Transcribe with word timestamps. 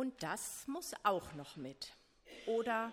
Und 0.00 0.22
das 0.22 0.66
muss 0.66 0.94
auch 1.02 1.34
noch 1.34 1.56
mit. 1.56 1.92
Oder 2.46 2.90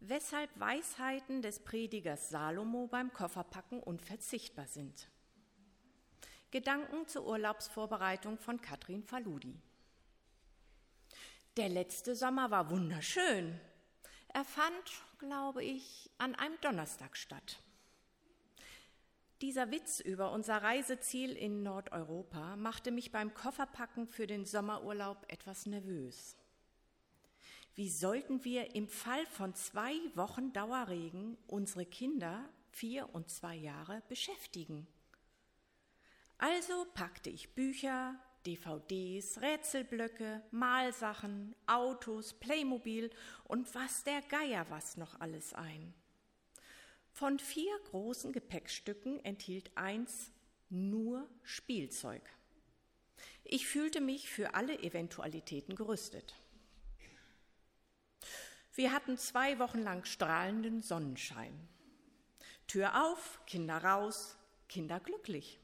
weshalb 0.00 0.50
Weisheiten 0.58 1.42
des 1.42 1.60
Predigers 1.60 2.30
Salomo 2.30 2.88
beim 2.88 3.12
Kofferpacken 3.12 3.80
unverzichtbar 3.80 4.66
sind. 4.66 5.06
Gedanken 6.50 7.06
zur 7.06 7.24
Urlaubsvorbereitung 7.24 8.36
von 8.36 8.60
Katrin 8.60 9.04
Faludi. 9.04 9.62
Der 11.56 11.68
letzte 11.68 12.16
Sommer 12.16 12.50
war 12.50 12.68
wunderschön. 12.68 13.60
Er 14.26 14.44
fand, 14.44 14.90
glaube 15.20 15.62
ich, 15.62 16.10
an 16.18 16.34
einem 16.34 16.60
Donnerstag 16.62 17.16
statt. 17.16 17.60
Dieser 19.40 19.70
Witz 19.70 20.00
über 20.00 20.32
unser 20.32 20.64
Reiseziel 20.64 21.30
in 21.30 21.62
Nordeuropa 21.62 22.56
machte 22.56 22.90
mich 22.90 23.12
beim 23.12 23.34
Kofferpacken 23.34 24.08
für 24.08 24.26
den 24.26 24.44
Sommerurlaub 24.44 25.24
etwas 25.28 25.66
nervös. 25.66 26.36
Wie 27.76 27.88
sollten 27.88 28.44
wir 28.44 28.74
im 28.74 28.88
Fall 28.88 29.24
von 29.26 29.54
zwei 29.54 29.94
Wochen 30.16 30.52
Dauerregen 30.52 31.38
unsere 31.46 31.86
Kinder, 31.86 32.48
vier 32.72 33.14
und 33.14 33.30
zwei 33.30 33.54
Jahre, 33.54 34.02
beschäftigen? 34.08 34.88
Also 36.38 36.86
packte 36.94 37.30
ich 37.30 37.54
Bücher, 37.54 38.16
DVDs, 38.44 39.40
Rätselblöcke, 39.40 40.42
Malsachen, 40.50 41.54
Autos, 41.68 42.32
Playmobil 42.34 43.10
und 43.44 43.72
was 43.72 44.02
der 44.02 44.20
Geier 44.22 44.66
was 44.68 44.96
noch 44.96 45.20
alles 45.20 45.54
ein. 45.54 45.94
Von 47.18 47.40
vier 47.40 47.76
großen 47.90 48.32
Gepäckstücken 48.32 49.18
enthielt 49.24 49.76
eins 49.76 50.30
nur 50.70 51.28
Spielzeug. 51.42 52.22
Ich 53.42 53.66
fühlte 53.66 54.00
mich 54.00 54.30
für 54.30 54.54
alle 54.54 54.78
Eventualitäten 54.78 55.74
gerüstet. 55.74 56.36
Wir 58.72 58.92
hatten 58.92 59.18
zwei 59.18 59.58
Wochen 59.58 59.80
lang 59.80 60.04
strahlenden 60.04 60.80
Sonnenschein. 60.80 61.58
Tür 62.68 63.04
auf, 63.04 63.40
Kinder 63.46 63.78
raus, 63.78 64.36
Kinder 64.68 65.00
glücklich. 65.00 65.58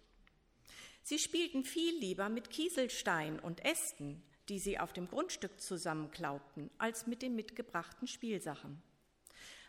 Sie 1.05 1.21
spielten 1.21 1.63
viel 1.63 1.97
lieber 2.01 2.31
mit 2.31 2.51
Kieselstein 2.51 3.39
und 3.39 3.65
Ästen, 3.65 4.25
die 4.49 4.59
sie 4.59 4.81
auf 4.81 4.93
dem 4.93 5.07
Grundstück 5.07 5.61
zusammenklaubten, 5.61 6.73
als 6.79 7.07
mit 7.07 7.23
den 7.23 7.37
mitgebrachten 7.37 8.09
Spielsachen. 8.09 8.83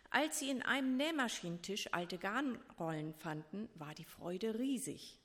Als 0.10 0.40
sie 0.40 0.50
in 0.50 0.62
einem 0.62 0.98
Nähmaschinentisch 0.98 1.94
alte 1.94 2.18
Garnrollen 2.18 3.14
fanden, 3.14 3.70
war 3.76 3.94
die 3.94 4.06
Freude 4.06 4.60
riesig. 4.60 5.20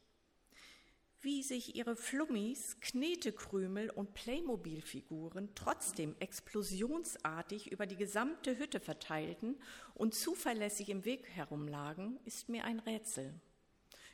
Wie 1.22 1.42
sich 1.42 1.76
ihre 1.76 1.96
Flummis, 1.96 2.78
Knetekrümel 2.80 3.90
und 3.90 4.14
Playmobil-Figuren 4.14 5.50
trotzdem 5.54 6.16
explosionsartig 6.18 7.70
über 7.70 7.86
die 7.86 7.96
gesamte 7.96 8.58
Hütte 8.58 8.80
verteilten 8.80 9.60
und 9.94 10.14
zuverlässig 10.14 10.88
im 10.88 11.04
Weg 11.04 11.28
herumlagen, 11.28 12.18
ist 12.24 12.48
mir 12.48 12.64
ein 12.64 12.78
Rätsel. 12.78 13.34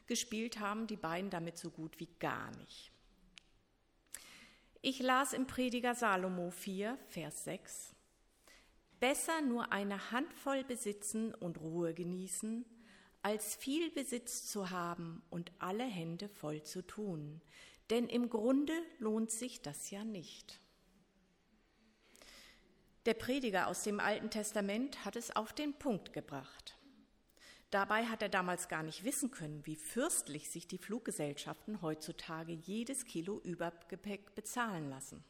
Gespielt 0.07 0.59
haben 0.59 0.89
die 0.89 0.97
beiden 0.97 1.31
damit 1.31 1.59
so 1.59 1.71
gut 1.71 2.01
wie 2.01 2.09
gar 2.19 2.51
nicht. 2.57 2.91
Ich 4.83 5.01
las 5.01 5.33
im 5.33 5.47
Prediger 5.47 5.95
Salomo 5.95 6.51
4, 6.51 6.99
Vers 7.09 7.45
6. 7.45 7.96
Besser 9.01 9.43
nur 9.43 9.73
eine 9.73 10.11
Handvoll 10.11 10.65
besitzen 10.65 11.35
und 11.35 11.61
Ruhe 11.61 11.93
genießen, 11.93 12.65
als 13.23 13.55
viel 13.57 13.91
Besitz 13.91 14.47
zu 14.47 14.71
haben 14.71 15.23
und 15.31 15.53
alle 15.59 15.85
Hände 15.85 16.29
voll 16.29 16.63
zu 16.63 16.83
tun. 16.83 17.43
Denn 17.91 18.09
im 18.09 18.31
Grunde 18.31 18.73
lohnt 18.99 19.31
sich 19.31 19.61
das 19.63 19.91
ja 19.91 20.05
nicht. 20.05 20.61
Der 23.05 23.15
Prediger 23.15 23.69
aus 23.69 23.83
dem 23.85 24.01
Alten 24.01 24.31
Testament 24.31 25.05
hat 25.05 25.15
es 25.15 25.35
auf 25.35 25.53
den 25.53 25.75
Punkt 25.75 26.13
gebracht. 26.13 26.77
Dabei 27.71 28.07
hat 28.07 28.23
er 28.23 28.29
damals 28.29 28.69
gar 28.69 28.83
nicht 28.83 29.05
wissen 29.05 29.31
können, 29.31 29.65
wie 29.67 29.77
fürstlich 29.77 30.51
sich 30.51 30.67
die 30.67 30.79
Fluggesellschaften 30.79 31.83
heutzutage 31.83 32.53
jedes 32.53 33.05
Kilo 33.05 33.41
Übergepäck 33.41 34.35
bezahlen 34.35 34.89
lassen. 34.89 35.25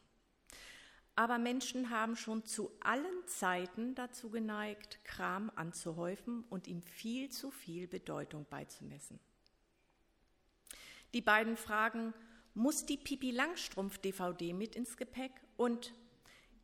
Aber 1.17 1.39
Menschen 1.39 1.89
haben 1.89 2.15
schon 2.15 2.45
zu 2.45 2.69
allen 2.79 3.25
Zeiten 3.25 3.95
dazu 3.95 4.29
geneigt, 4.29 5.03
Kram 5.03 5.51
anzuhäufen 5.55 6.43
und 6.51 6.67
ihm 6.67 6.83
viel 6.83 7.29
zu 7.29 7.49
viel 7.49 7.87
Bedeutung 7.87 8.45
beizumessen. 8.51 9.19
Die 11.15 11.21
beiden 11.21 11.57
Fragen, 11.57 12.13
muss 12.53 12.85
die 12.85 12.97
Pipi 12.97 13.31
Langstrumpf 13.31 13.97
DVD 13.97 14.53
mit 14.53 14.75
ins 14.75 14.95
Gepäck 14.95 15.31
und 15.57 15.91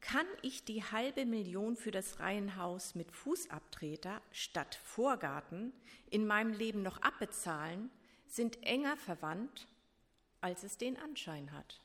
kann 0.02 0.28
ich 0.44 0.64
die 0.64 0.84
halbe 0.84 1.26
Million 1.26 1.76
für 1.76 1.92
das 1.92 2.20
Reihenhaus 2.20 2.94
mit 2.94 3.12
Fußabtreter 3.12 4.22
statt 4.32 4.76
Vorgarten 4.84 5.74
in 6.12 6.28
meinem 6.28 6.54
Leben 6.54 6.84
noch 6.84 7.02
abbezahlen, 7.02 7.90
sind 8.28 8.62
enger 8.62 8.98
verwandt, 8.98 9.68
als 10.42 10.62
es 10.64 10.78
den 10.78 10.98
Anschein 10.98 11.52
hat. 11.54 11.82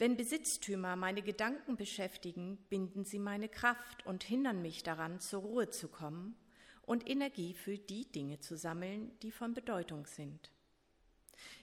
Wenn 0.00 0.16
Besitztümer 0.16 0.96
meine 0.96 1.20
Gedanken 1.20 1.76
beschäftigen, 1.76 2.56
binden 2.70 3.04
sie 3.04 3.18
meine 3.18 3.50
Kraft 3.50 4.06
und 4.06 4.24
hindern 4.24 4.62
mich 4.62 4.82
daran, 4.82 5.20
zur 5.20 5.42
Ruhe 5.42 5.68
zu 5.68 5.88
kommen 5.88 6.34
und 6.80 7.06
Energie 7.06 7.52
für 7.52 7.76
die 7.76 8.10
Dinge 8.10 8.40
zu 8.40 8.56
sammeln, 8.56 9.12
die 9.20 9.30
von 9.30 9.52
Bedeutung 9.52 10.06
sind. 10.06 10.50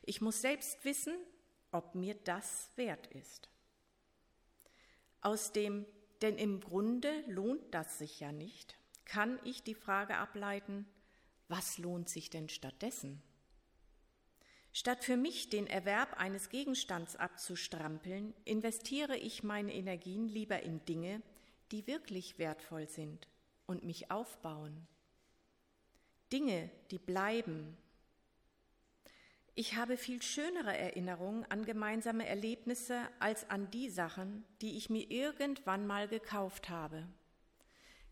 Ich 0.03 0.21
muss 0.21 0.39
selbst 0.39 0.85
wissen, 0.85 1.15
ob 1.71 1.95
mir 1.95 2.13
das 2.13 2.69
wert 2.75 3.07
ist. 3.07 3.49
Aus 5.21 5.51
dem, 5.51 5.87
denn 6.21 6.37
im 6.37 6.59
Grunde 6.59 7.23
lohnt 7.25 7.73
das 7.73 7.97
sich 7.97 8.19
ja 8.19 8.31
nicht, 8.31 8.77
kann 9.03 9.39
ich 9.45 9.63
die 9.63 9.73
Frage 9.73 10.15
ableiten, 10.15 10.85
was 11.47 11.79
lohnt 11.79 12.07
sich 12.07 12.29
denn 12.29 12.49
stattdessen? 12.49 13.19
Statt 14.79 15.03
für 15.03 15.17
mich 15.17 15.49
den 15.49 15.65
Erwerb 15.65 16.19
eines 16.19 16.49
Gegenstands 16.49 17.15
abzustrampeln, 17.15 18.35
investiere 18.45 19.17
ich 19.17 19.41
meine 19.41 19.73
Energien 19.73 20.27
lieber 20.27 20.61
in 20.61 20.85
Dinge, 20.85 21.23
die 21.71 21.87
wirklich 21.87 22.37
wertvoll 22.37 22.87
sind 22.87 23.27
und 23.65 23.83
mich 23.83 24.11
aufbauen. 24.11 24.85
Dinge, 26.31 26.69
die 26.91 26.99
bleiben. 26.99 27.75
Ich 29.55 29.75
habe 29.75 29.97
viel 29.97 30.21
schönere 30.21 30.77
Erinnerungen 30.77 31.43
an 31.49 31.65
gemeinsame 31.65 32.27
Erlebnisse 32.27 33.01
als 33.17 33.49
an 33.49 33.71
die 33.71 33.89
Sachen, 33.89 34.45
die 34.61 34.77
ich 34.77 34.91
mir 34.91 35.09
irgendwann 35.09 35.87
mal 35.87 36.07
gekauft 36.07 36.69
habe. 36.69 37.07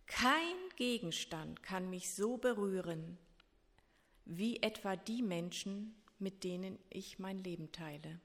Kein 0.07 0.55
Gegenstand 0.77 1.61
kann 1.61 1.91
mich 1.91 2.11
so 2.15 2.37
berühren 2.37 3.19
wie 4.25 4.63
etwa 4.63 4.95
die 4.95 5.21
Menschen, 5.21 5.95
mit 6.19 6.43
denen 6.43 6.79
ich 6.89 7.19
mein 7.19 7.43
Leben 7.43 7.71
teile. 7.71 8.19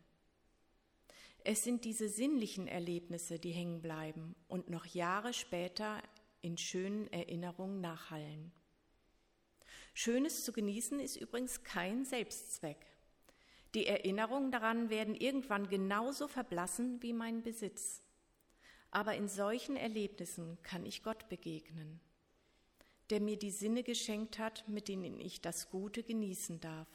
Es 1.43 1.65
sind 1.65 1.85
diese 1.85 2.09
sinnlichen 2.09 2.67
Erlebnisse, 2.67 3.39
die 3.39 3.53
hängen 3.53 3.81
bleiben 3.81 4.35
und 4.49 4.69
noch 4.69 4.87
Jahre 4.87 5.33
später 5.33 6.03
in 6.43 6.59
schönen 6.59 7.11
Erinnerungen 7.13 7.81
nachhallen. 7.81 8.53
Schönes 9.95 10.45
zu 10.45 10.53
genießen 10.53 11.01
ist 11.01 11.17
übrigens 11.17 11.63
kein 11.63 12.05
Selbstzweck. 12.05 12.87
Die 13.75 13.87
Erinnerungen 13.87 14.51
daran 14.51 14.91
werden 14.91 15.15
irgendwann 15.15 15.69
genauso 15.69 16.29
verblassen 16.29 17.03
wie 17.03 17.13
mein 17.13 17.43
Besitz. 17.43 18.03
Aber 18.91 19.15
in 19.15 19.29
solchen 19.29 19.77
Erlebnissen 19.77 20.59
kann 20.63 20.85
ich 20.85 21.03
Gott 21.03 21.29
begegnen, 21.29 22.01
der 23.11 23.21
mir 23.21 23.39
die 23.39 23.53
Sinne 23.53 23.83
geschenkt 23.83 24.39
hat, 24.39 24.69
mit 24.69 24.89
denen 24.89 25.21
ich 25.21 25.41
das 25.41 25.71
Gute 25.71 26.03
genießen 26.03 26.61
darf. 26.61 26.89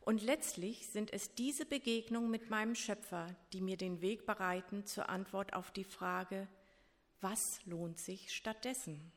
Und 0.00 0.22
letztlich 0.22 0.86
sind 0.88 1.12
es 1.12 1.34
diese 1.34 1.66
Begegnungen 1.66 2.30
mit 2.30 2.50
meinem 2.50 2.74
Schöpfer, 2.74 3.34
die 3.52 3.60
mir 3.60 3.76
den 3.76 4.00
Weg 4.00 4.26
bereiten 4.26 4.86
zur 4.86 5.08
Antwort 5.08 5.52
auf 5.54 5.70
die 5.70 5.84
Frage, 5.84 6.48
was 7.20 7.64
lohnt 7.66 7.98
sich 7.98 8.34
stattdessen? 8.34 9.12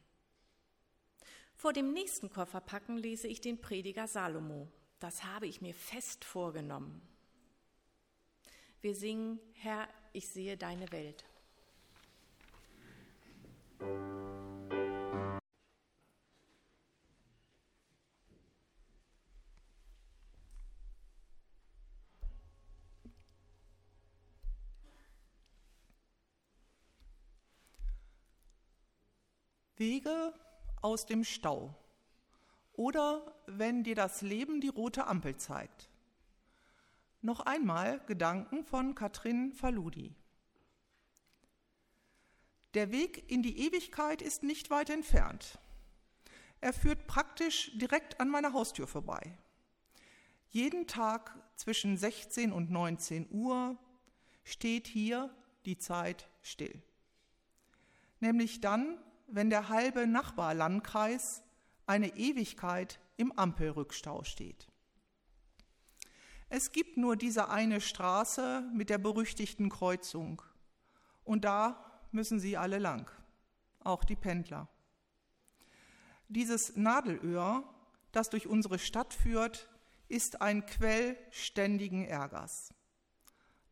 Vor 1.55 1.73
dem 1.73 1.93
nächsten 1.93 2.29
Kofferpacken 2.29 2.97
lese 2.97 3.27
ich 3.27 3.39
den 3.39 3.61
Prediger 3.61 4.07
Salomo. 4.07 4.67
Das 4.99 5.23
habe 5.23 5.47
ich 5.47 5.61
mir 5.61 5.73
fest 5.73 6.25
vorgenommen. 6.25 7.01
Wir 8.81 8.95
singen, 8.95 9.39
Herr, 9.53 9.87
ich 10.11 10.27
sehe 10.27 10.57
deine 10.57 10.91
Welt. 10.91 11.23
Wege 29.81 30.31
aus 30.83 31.07
dem 31.07 31.23
Stau 31.23 31.75
oder 32.73 33.35
wenn 33.47 33.83
dir 33.83 33.95
das 33.95 34.21
Leben 34.21 34.61
die 34.61 34.67
rote 34.67 35.07
Ampel 35.07 35.37
zeigt. 35.37 35.89
Noch 37.21 37.39
einmal 37.39 37.99
Gedanken 38.05 38.63
von 38.63 38.93
Katrin 38.93 39.53
Faludi. 39.53 40.13
Der 42.75 42.91
Weg 42.91 43.29
in 43.31 43.41
die 43.41 43.57
Ewigkeit 43.57 44.21
ist 44.21 44.43
nicht 44.43 44.69
weit 44.69 44.91
entfernt. 44.91 45.57
Er 46.59 46.73
führt 46.73 47.07
praktisch 47.07 47.71
direkt 47.79 48.19
an 48.19 48.29
meiner 48.29 48.53
Haustür 48.53 48.85
vorbei. 48.85 49.35
Jeden 50.49 50.85
Tag 50.85 51.35
zwischen 51.55 51.97
16 51.97 52.51
und 52.51 52.69
19 52.69 53.29
Uhr 53.31 53.79
steht 54.43 54.85
hier 54.85 55.35
die 55.65 55.79
Zeit 55.79 56.29
still. 56.43 56.83
Nämlich 58.19 58.61
dann, 58.61 58.99
wenn 59.31 59.49
der 59.49 59.69
halbe 59.69 60.07
Nachbarlandkreis 60.07 61.43
eine 61.85 62.15
Ewigkeit 62.15 62.99
im 63.17 63.31
Ampelrückstau 63.31 64.23
steht. 64.23 64.67
Es 66.49 66.71
gibt 66.71 66.97
nur 66.97 67.15
diese 67.15 67.49
eine 67.49 67.79
Straße 67.79 68.69
mit 68.73 68.89
der 68.89 68.97
berüchtigten 68.97 69.69
Kreuzung. 69.69 70.41
Und 71.23 71.45
da 71.45 72.01
müssen 72.11 72.39
sie 72.39 72.57
alle 72.57 72.77
lang, 72.77 73.09
auch 73.79 74.03
die 74.03 74.17
Pendler. 74.17 74.67
Dieses 76.27 76.75
Nadelöhr, 76.75 77.63
das 78.11 78.29
durch 78.29 78.47
unsere 78.47 78.79
Stadt 78.79 79.13
führt, 79.13 79.69
ist 80.09 80.41
ein 80.41 80.65
Quell 80.65 81.17
ständigen 81.29 82.05
Ärgers. 82.05 82.73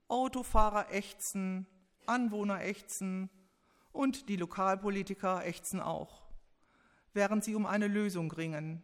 Autofahrer 0.08 0.94
ächzen, 0.94 1.68
Anwohner 2.06 2.62
ächzen 2.62 3.30
und 3.92 4.30
die 4.30 4.36
Lokalpolitiker 4.36 5.46
ächzen 5.46 5.80
auch, 5.80 6.22
während 7.14 7.44
sie 7.44 7.56
um 7.56 7.66
eine 7.66 7.88
Lösung 7.88 8.32
ringen, 8.32 8.84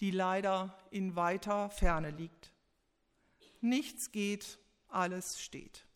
die 0.00 0.10
leider 0.10 0.76
in 0.90 1.16
weiter 1.16 1.70
Ferne 1.70 2.10
liegt. 2.10 2.52
Nichts 3.60 4.12
geht, 4.12 4.58
alles 4.88 5.40
steht. 5.40 5.86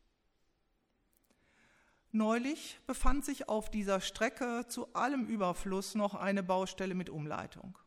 Neulich 2.11 2.81
befand 2.87 3.25
sich 3.25 3.49
auf 3.49 3.71
dieser 3.71 4.01
Strecke 4.01 4.65
zu 4.67 4.95
allem 4.95 5.27
Überfluss 5.27 5.95
noch 5.95 6.15
eine 6.15 6.43
Baustelle 6.43 6.95
mit 6.95 7.11
Umleitung. 7.11 7.79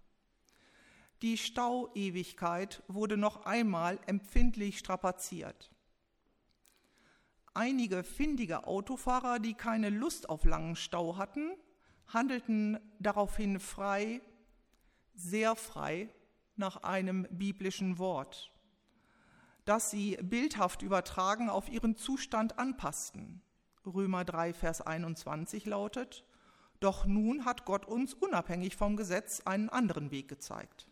Die 1.24 1.38
Stauewigkeit 1.38 2.83
wurde 2.88 3.18
noch 3.18 3.45
einmal 3.45 4.00
empfindlich 4.06 4.77
strapaziert. 4.77 5.71
Einige 7.53 8.03
findige 8.03 8.65
Autofahrer, 8.65 9.39
die 9.39 9.53
keine 9.53 9.89
Lust 9.89 10.30
auf 10.30 10.45
langen 10.45 10.77
Stau 10.77 11.18
hatten, 11.18 11.51
handelten 12.07 12.80
daraufhin 13.00 13.59
frei, 13.59 14.21
sehr 15.15 15.56
frei 15.56 16.09
nach 16.56 16.83
einem 16.83 17.27
biblischen 17.30 17.98
Wort, 17.98 18.51
das 19.65 19.92
sie 19.92 20.18
bildhaft 20.21 20.81
übertragen 20.81 21.50
auf 21.50 21.69
ihren 21.69 21.98
Zustand 21.98 22.57
anpassten. 22.57 23.42
Römer 23.86 24.24
3, 24.24 24.54
Vers 24.54 24.81
21 24.81 25.65
lautet, 25.65 26.24
Doch 26.80 27.06
nun 27.06 27.45
hat 27.45 27.65
Gott 27.65 27.86
uns 27.86 28.13
unabhängig 28.13 28.75
vom 28.75 28.95
Gesetz 28.95 29.42
einen 29.42 29.69
anderen 29.69 30.12
Weg 30.12 30.27
gezeigt. 30.27 30.88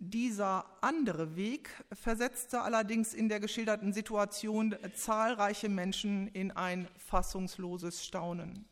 Dieser 0.00 0.64
andere 0.80 1.34
Weg 1.34 1.70
versetzte 1.92 2.60
allerdings 2.60 3.14
in 3.14 3.28
der 3.28 3.40
geschilderten 3.40 3.92
Situation 3.92 4.76
zahlreiche 4.94 5.68
Menschen 5.68 6.28
in 6.28 6.52
ein 6.52 6.86
fassungsloses 6.98 8.04
Staunen. 8.04 8.64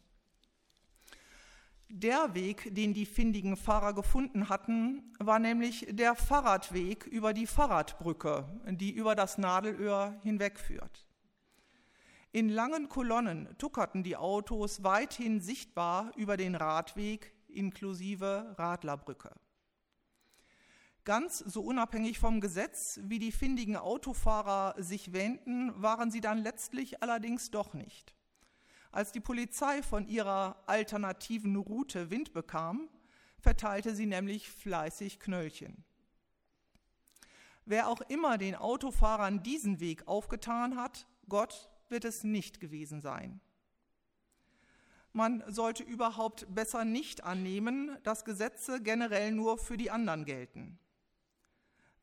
Der 1.88 2.32
Weg, 2.34 2.73
den 2.73 2.94
die 2.94 3.06
findigen 3.06 3.56
Fahrer 3.56 3.93
gefunden 3.93 4.49
hatten, 4.49 5.02
war 5.19 5.40
nämlich 5.40 5.88
der 5.90 6.14
Fahrradweg 6.14 7.06
über 7.06 7.32
die 7.32 7.49
Fahrradbrücke, 7.49 8.44
die 8.70 8.93
über 8.93 9.17
das 9.17 9.37
Nadelöhr 9.37 10.14
hinwegführt. 10.22 11.06
In 12.31 12.49
langen 12.49 12.88
Kolonnen 12.88 13.49
tuckerten 13.58 14.05
die 14.05 14.17
Autos 14.17 14.84
weithin 14.84 15.40
sichtbar 15.40 16.12
über 16.17 16.37
den 16.37 16.55
Radweg 16.55 17.32
inklusive 17.49 18.55
Radlerbrücke. 18.58 19.31
Ganz 21.06 21.38
so 21.38 21.61
unabhängig 21.61 22.19
vom 22.19 22.41
Gesetz, 22.41 22.99
wie 23.05 23.20
die 23.20 23.31
findigen 23.31 23.76
Autofahrer 23.76 24.75
sich 24.76 25.12
wähnten, 25.12 25.81
waren 25.81 26.11
sie 26.11 26.20
dann 26.20 26.38
letztlich 26.38 27.00
allerdings 27.00 27.53
doch 27.53 27.75
nicht. 27.75 28.12
Als 28.91 29.12
die 29.12 29.20
Polizei 29.20 29.85
von 29.85 30.08
ihrer 30.08 30.61
alternativen 30.67 31.55
Route 31.55 32.11
Wind 32.11 32.32
bekam, 32.32 32.88
verteilte 33.38 33.94
sie 33.94 34.06
nämlich 34.06 34.50
fleißig 34.50 35.20
Knöllchen. 35.20 35.85
Wer 37.67 37.87
auch 37.88 38.00
immer 38.08 38.37
den 38.37 38.56
Autofahrern 38.56 39.44
diesen 39.44 39.79
Weg 39.79 40.08
aufgetan 40.08 40.75
hat, 40.75 41.06
Gott 41.29 41.70
wird 41.88 42.05
es 42.05 42.25
nicht 42.25 42.58
gewesen 42.58 43.00
sein. 43.00 43.41
Man 45.12 45.44
sollte 45.47 45.85
überhaupt 45.85 46.53
besser 46.53 46.85
nicht 46.85 47.23
annehmen, 47.23 47.97
dass 48.03 48.25
Gesetze 48.25 48.82
generell 48.82 49.31
nur 49.31 49.56
für 49.56 49.76
die 49.76 49.93
anderen 49.93 50.25
gelten. 50.25 50.81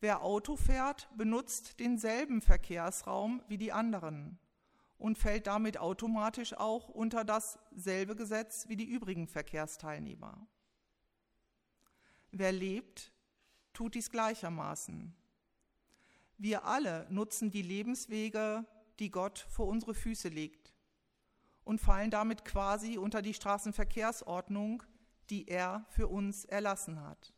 Wer 0.04 0.22
Auto 0.22 0.58
fährt, 0.58 1.08
benutzt 1.16 1.80
denselben 1.80 2.42
Verkehrsraum 2.42 3.42
wie 3.48 3.58
die 3.58 3.72
anderen 3.72 4.38
und 4.98 5.18
fällt 5.18 5.48
damit 5.48 5.78
automatisch 5.78 6.54
auch 6.56 6.90
unter 6.90 7.24
dasselbe 7.24 8.14
Gesetz 8.14 8.68
wie 8.68 8.76
die 8.76 8.84
übrigen 8.84 9.30
Verkehrsteilnehmer. 9.30 10.46
Wer 12.34 12.52
lebt, 12.52 13.14
tut 13.72 13.96
dies 13.96 14.12
gleichermaßen. 14.12 15.16
Wir 16.38 16.66
alle 16.66 17.08
nutzen 17.10 17.50
die 17.50 17.62
Lebenswege 17.62 18.66
die 19.00 19.10
Gott 19.10 19.40
vor 19.50 19.68
unsere 19.68 19.94
Füße 19.94 20.28
legt 20.28 20.74
und 21.64 21.80
fallen 21.80 22.12
damit 22.12 22.44
quasi 22.44 22.98
unter 22.98 23.22
die 23.22 23.34
Straßenverkehrsordnung, 23.34 24.84
die 25.30 25.48
er 25.48 25.86
für 25.88 26.10
uns 26.10 26.44
erlassen 26.44 27.02
hat. 27.02 27.32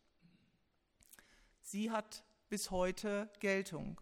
Sie 1.62 1.92
hat 1.92 2.24
bis 2.50 2.71
heute 2.71 3.30
Geltung. 3.39 4.00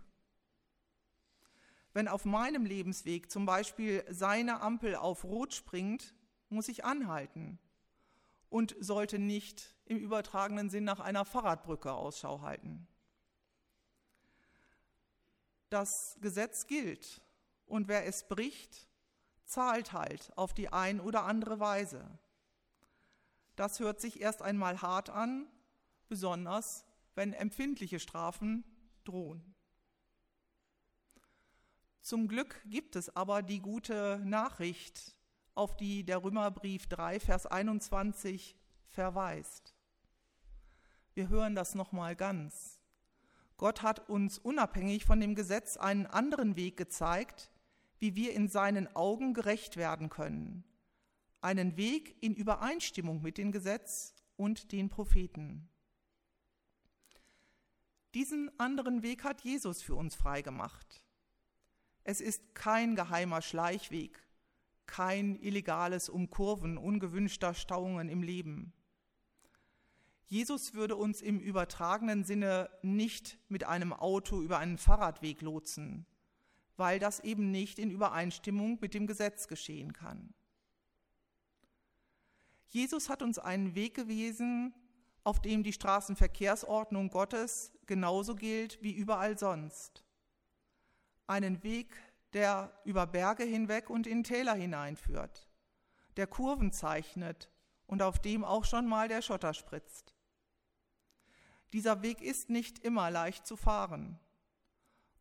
Wenn 1.93 2.07
auf 2.07 2.25
meinem 2.25 2.65
Lebensweg 2.65 3.31
zum 3.31 3.45
Beispiel 3.45 4.03
seine 4.09 4.61
Ampel 4.61 4.95
auf 4.95 5.23
Rot 5.23 5.53
springt, 5.53 6.15
muss 6.49 6.67
ich 6.67 6.85
anhalten 6.85 7.59
und 8.49 8.75
sollte 8.79 9.19
nicht 9.19 9.75
im 9.85 9.97
übertragenen 9.97 10.69
Sinn 10.69 10.83
nach 10.83 10.99
einer 10.99 11.25
Fahrradbrücke 11.25 11.91
Ausschau 11.91 12.41
halten. 12.41 12.87
Das 15.69 16.17
Gesetz 16.21 16.67
gilt 16.67 17.21
und 17.65 17.87
wer 17.87 18.05
es 18.05 18.27
bricht, 18.27 18.87
zahlt 19.45 19.93
halt 19.93 20.31
auf 20.35 20.53
die 20.53 20.69
ein 20.69 20.99
oder 20.99 21.23
andere 21.23 21.59
Weise. 21.59 22.19
Das 23.55 23.79
hört 23.79 24.01
sich 24.01 24.21
erst 24.21 24.41
einmal 24.41 24.81
hart 24.81 25.09
an, 25.09 25.47
besonders 26.07 26.85
wenn 27.15 27.33
empfindliche 27.33 27.99
Strafen 27.99 28.63
drohen. 29.03 29.53
Zum 32.01 32.27
Glück 32.27 32.61
gibt 32.65 32.95
es 32.95 33.15
aber 33.15 33.41
die 33.41 33.59
gute 33.59 34.21
Nachricht, 34.25 35.15
auf 35.55 35.77
die 35.77 36.03
der 36.03 36.23
Römerbrief 36.23 36.87
3, 36.87 37.19
Vers 37.19 37.45
21 37.45 38.57
verweist. 38.87 39.73
Wir 41.13 41.29
hören 41.29 41.55
das 41.55 41.75
nochmal 41.75 42.15
ganz. 42.15 42.79
Gott 43.57 43.83
hat 43.83 44.09
uns 44.09 44.39
unabhängig 44.39 45.05
von 45.05 45.21
dem 45.21 45.35
Gesetz 45.35 45.77
einen 45.77 46.05
anderen 46.07 46.55
Weg 46.55 46.75
gezeigt, 46.75 47.51
wie 47.99 48.15
wir 48.15 48.33
in 48.33 48.49
seinen 48.49 48.93
Augen 48.95 49.33
gerecht 49.33 49.77
werden 49.77 50.09
können. 50.09 50.65
Einen 51.39 51.77
Weg 51.77 52.17
in 52.21 52.35
Übereinstimmung 52.35 53.21
mit 53.21 53.37
dem 53.37 53.51
Gesetz 53.51 54.13
und 54.35 54.71
den 54.71 54.89
Propheten. 54.89 55.69
Diesen 58.13 58.51
anderen 58.59 59.01
Weg 59.01 59.23
hat 59.23 59.41
Jesus 59.41 59.81
für 59.81 59.95
uns 59.95 60.13
freigemacht. 60.13 61.03
Es 62.03 62.21
ist 62.21 62.53
kein 62.53 62.95
geheimer 62.95 63.41
Schleichweg, 63.41 64.19
kein 64.85 65.35
illegales 65.41 66.09
Umkurven 66.09 66.77
ungewünschter 66.77 67.53
Stauungen 67.53 68.09
im 68.09 68.21
Leben. 68.21 68.73
Jesus 70.25 70.73
würde 70.73 70.95
uns 70.95 71.21
im 71.21 71.39
übertragenen 71.39 72.23
Sinne 72.23 72.69
nicht 72.81 73.39
mit 73.49 73.63
einem 73.63 73.93
Auto 73.93 74.41
über 74.41 74.59
einen 74.59 74.77
Fahrradweg 74.77 75.41
lotsen, 75.41 76.05
weil 76.77 76.99
das 76.99 77.19
eben 77.19 77.51
nicht 77.51 77.79
in 77.79 77.89
Übereinstimmung 77.89 78.77
mit 78.79 78.93
dem 78.93 79.07
Gesetz 79.07 79.47
geschehen 79.47 79.93
kann. 79.93 80.33
Jesus 82.67 83.09
hat 83.09 83.21
uns 83.21 83.37
einen 83.37 83.75
Weg 83.75 83.93
gewiesen, 83.93 84.73
auf 85.23 85.41
dem 85.41 85.63
die 85.63 85.73
Straßenverkehrsordnung 85.73 87.09
Gottes 87.09 87.71
genauso 87.85 88.35
gilt 88.35 88.81
wie 88.81 88.93
überall 88.93 89.37
sonst. 89.37 90.03
Einen 91.27 91.63
Weg, 91.63 91.95
der 92.33 92.77
über 92.83 93.07
Berge 93.07 93.43
hinweg 93.43 93.89
und 93.89 94.07
in 94.07 94.23
Täler 94.23 94.55
hineinführt, 94.55 95.47
der 96.17 96.27
Kurven 96.27 96.71
zeichnet 96.71 97.49
und 97.87 98.01
auf 98.01 98.19
dem 98.19 98.43
auch 98.43 98.65
schon 98.65 98.87
mal 98.87 99.07
der 99.07 99.21
Schotter 99.21 99.53
spritzt. 99.53 100.15
Dieser 101.71 102.01
Weg 102.01 102.21
ist 102.21 102.49
nicht 102.49 102.79
immer 102.79 103.09
leicht 103.09 103.47
zu 103.47 103.55
fahren 103.55 104.19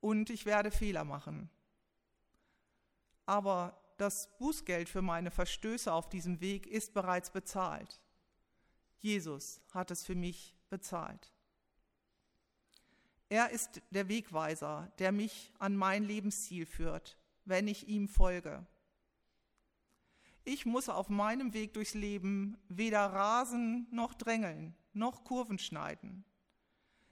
und 0.00 0.30
ich 0.30 0.44
werde 0.44 0.70
Fehler 0.70 1.04
machen. 1.04 1.48
Aber 3.24 3.80
das 3.96 4.36
Bußgeld 4.38 4.88
für 4.88 5.00
meine 5.00 5.30
Verstöße 5.30 5.92
auf 5.92 6.08
diesem 6.08 6.40
Weg 6.40 6.66
ist 6.66 6.92
bereits 6.92 7.30
bezahlt. 7.30 8.01
Jesus 9.02 9.60
hat 9.72 9.90
es 9.90 10.04
für 10.04 10.14
mich 10.14 10.54
bezahlt. 10.70 11.32
Er 13.28 13.50
ist 13.50 13.82
der 13.90 14.08
Wegweiser, 14.08 14.92
der 14.98 15.10
mich 15.10 15.52
an 15.58 15.76
mein 15.76 16.04
Lebensziel 16.04 16.66
führt, 16.66 17.18
wenn 17.44 17.66
ich 17.66 17.88
ihm 17.88 18.08
folge. 18.08 18.64
Ich 20.44 20.66
muss 20.66 20.88
auf 20.88 21.08
meinem 21.08 21.52
Weg 21.52 21.74
durchs 21.74 21.94
Leben 21.94 22.56
weder 22.68 23.00
rasen 23.00 23.88
noch 23.90 24.14
drängeln, 24.14 24.74
noch 24.92 25.24
Kurven 25.24 25.58
schneiden. 25.58 26.24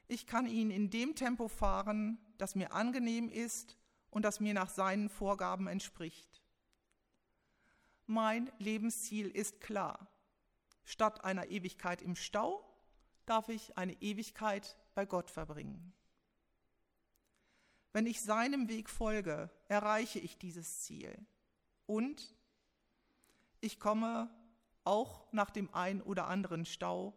Ich 0.07 0.27
kann 0.27 0.47
ihn 0.47 0.71
in 0.71 0.91
dem 0.91 1.17
Tempo 1.17 1.49
fahren, 1.49 2.19
das 2.39 2.55
mir 2.55 2.73
angenehm 2.73 3.29
ist 3.29 3.77
und 4.11 4.25
das 4.25 4.39
mir 4.39 4.55
nach 4.55 4.69
seinen 4.69 5.09
Vorgaben 5.09 5.67
entspricht. 5.67 6.41
Mein 8.07 8.51
Lebensziel 8.59 9.29
ist 9.29 9.61
klar. 9.61 10.09
Statt 10.91 11.23
einer 11.23 11.47
Ewigkeit 11.47 12.03
im 12.03 12.17
Stau 12.17 12.69
darf 13.25 13.49
ich 13.49 13.79
eine 13.79 13.93
Ewigkeit 14.03 14.77
bei 14.97 15.07
Gott 15.07 15.31
verbringen. 15.31 15.93
Wenn 17.93 18.07
ich 18.07 18.21
seinem 18.21 18.69
Weg 18.69 18.91
folge, 18.91 19.51
erreiche 19.69 20.19
ich 20.19 20.37
dieses 20.37 20.81
Ziel. 20.81 21.17
Und 21.87 22.35
ich 23.61 23.79
komme 23.79 24.35
auch 24.83 25.33
nach 25.33 25.51
dem 25.51 25.73
ein 25.73 26.03
oder 26.03 26.27
anderen 26.27 26.65
Stau 26.65 27.17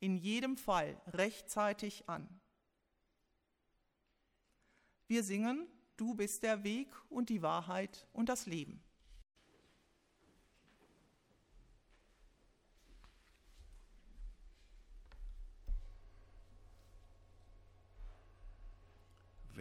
in 0.00 0.16
jedem 0.16 0.56
Fall 0.56 1.00
rechtzeitig 1.06 2.08
an. 2.08 2.28
Wir 5.06 5.22
singen, 5.22 5.68
du 5.96 6.14
bist 6.14 6.42
der 6.42 6.64
Weg 6.64 6.92
und 7.10 7.28
die 7.28 7.42
Wahrheit 7.42 8.08
und 8.12 8.28
das 8.28 8.46
Leben. 8.46 8.83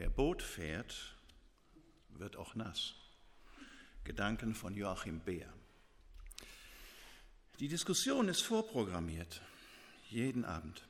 Wer 0.03 0.09
Boot 0.09 0.41
fährt, 0.41 1.15
wird 2.09 2.35
auch 2.35 2.55
nass. 2.55 2.93
Gedanken 4.03 4.53
von 4.53 4.75
Joachim 4.75 5.21
Beer. 5.21 5.47
Die 7.61 7.69
Diskussion 7.69 8.27
ist 8.27 8.41
vorprogrammiert, 8.41 9.41
jeden 10.09 10.43
Abend. 10.43 10.85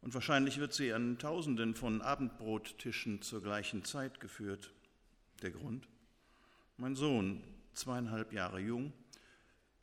Und 0.00 0.14
wahrscheinlich 0.14 0.58
wird 0.58 0.74
sie 0.74 0.92
an 0.92 1.16
Tausenden 1.20 1.76
von 1.76 2.02
Abendbrottischen 2.02 3.22
zur 3.22 3.40
gleichen 3.40 3.84
Zeit 3.84 4.18
geführt. 4.18 4.72
Der 5.42 5.52
Grund? 5.52 5.86
Mein 6.76 6.96
Sohn, 6.96 7.44
zweieinhalb 7.72 8.32
Jahre 8.32 8.58
jung, 8.58 8.92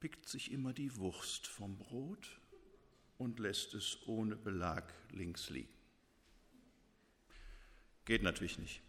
pickt 0.02 0.28
sich 0.28 0.52
immer 0.52 0.74
die 0.74 0.98
Wurst 0.98 1.48
vom 1.48 1.78
Brot 1.78 2.42
und 3.18 3.40
lässt 3.40 3.74
es 3.76 3.98
ohne 4.08 4.36
Belag 4.36 4.94
links 5.14 5.50
liegen. 5.50 5.81
Geht 8.06 8.24
natürlich 8.24 8.58
nicht. 8.58 8.82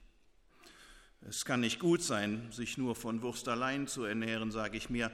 Es 1.28 1.44
kann 1.44 1.60
nicht 1.60 1.78
gut 1.78 2.02
sein, 2.02 2.50
sich 2.50 2.78
nur 2.78 2.96
von 2.96 3.22
Wurst 3.22 3.46
allein 3.48 3.86
zu 3.86 4.04
ernähren, 4.04 4.50
sage 4.50 4.76
ich 4.76 4.90
mir. 4.90 5.12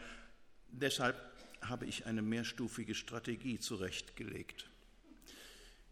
Deshalb 0.68 1.16
habe 1.60 1.86
ich 1.86 2.06
eine 2.06 2.22
mehrstufige 2.22 2.94
Strategie 2.94 3.58
zurechtgelegt. 3.58 4.70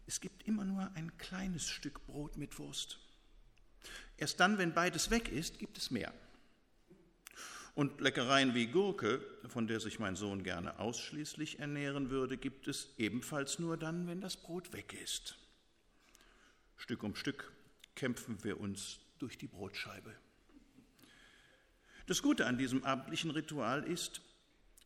Es 0.07 0.21
gibt 0.21 0.47
immer 0.47 0.65
nur 0.65 0.89
ein 0.95 1.15
kleines 1.17 1.67
Stück 1.67 2.05
Brot 2.07 2.37
mit 2.37 2.57
Wurst. 2.57 2.99
Erst 4.17 4.39
dann, 4.39 4.57
wenn 4.57 4.73
beides 4.73 5.11
weg 5.11 5.29
ist, 5.29 5.59
gibt 5.59 5.77
es 5.77 5.91
mehr. 5.91 6.13
Und 7.75 8.01
Leckereien 8.01 8.55
wie 8.55 8.67
Gurke, 8.67 9.23
von 9.49 9.67
der 9.67 9.79
sich 9.79 9.99
mein 9.99 10.15
Sohn 10.15 10.41
gerne 10.41 10.79
ausschließlich 10.79 11.59
ernähren 11.59 12.09
würde, 12.09 12.37
gibt 12.37 12.67
es 12.67 12.89
ebenfalls 12.97 13.59
nur 13.59 13.77
dann, 13.77 14.07
wenn 14.07 14.19
das 14.19 14.35
Brot 14.35 14.73
weg 14.73 14.93
ist. 15.03 15.37
Stück 16.77 17.03
um 17.03 17.15
Stück 17.15 17.51
kämpfen 17.97 18.41
wir 18.43 18.59
uns 18.61 18.99
durch 19.17 19.37
die 19.37 19.47
Brotscheibe. 19.47 20.15
Das 22.05 22.21
Gute 22.21 22.45
an 22.45 22.57
diesem 22.57 22.85
abendlichen 22.85 23.31
Ritual 23.31 23.83
ist, 23.83 24.21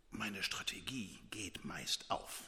meine 0.09 0.41
Strategie 0.41 1.19
geht 1.29 1.63
meist 1.65 2.09
auf. 2.09 2.43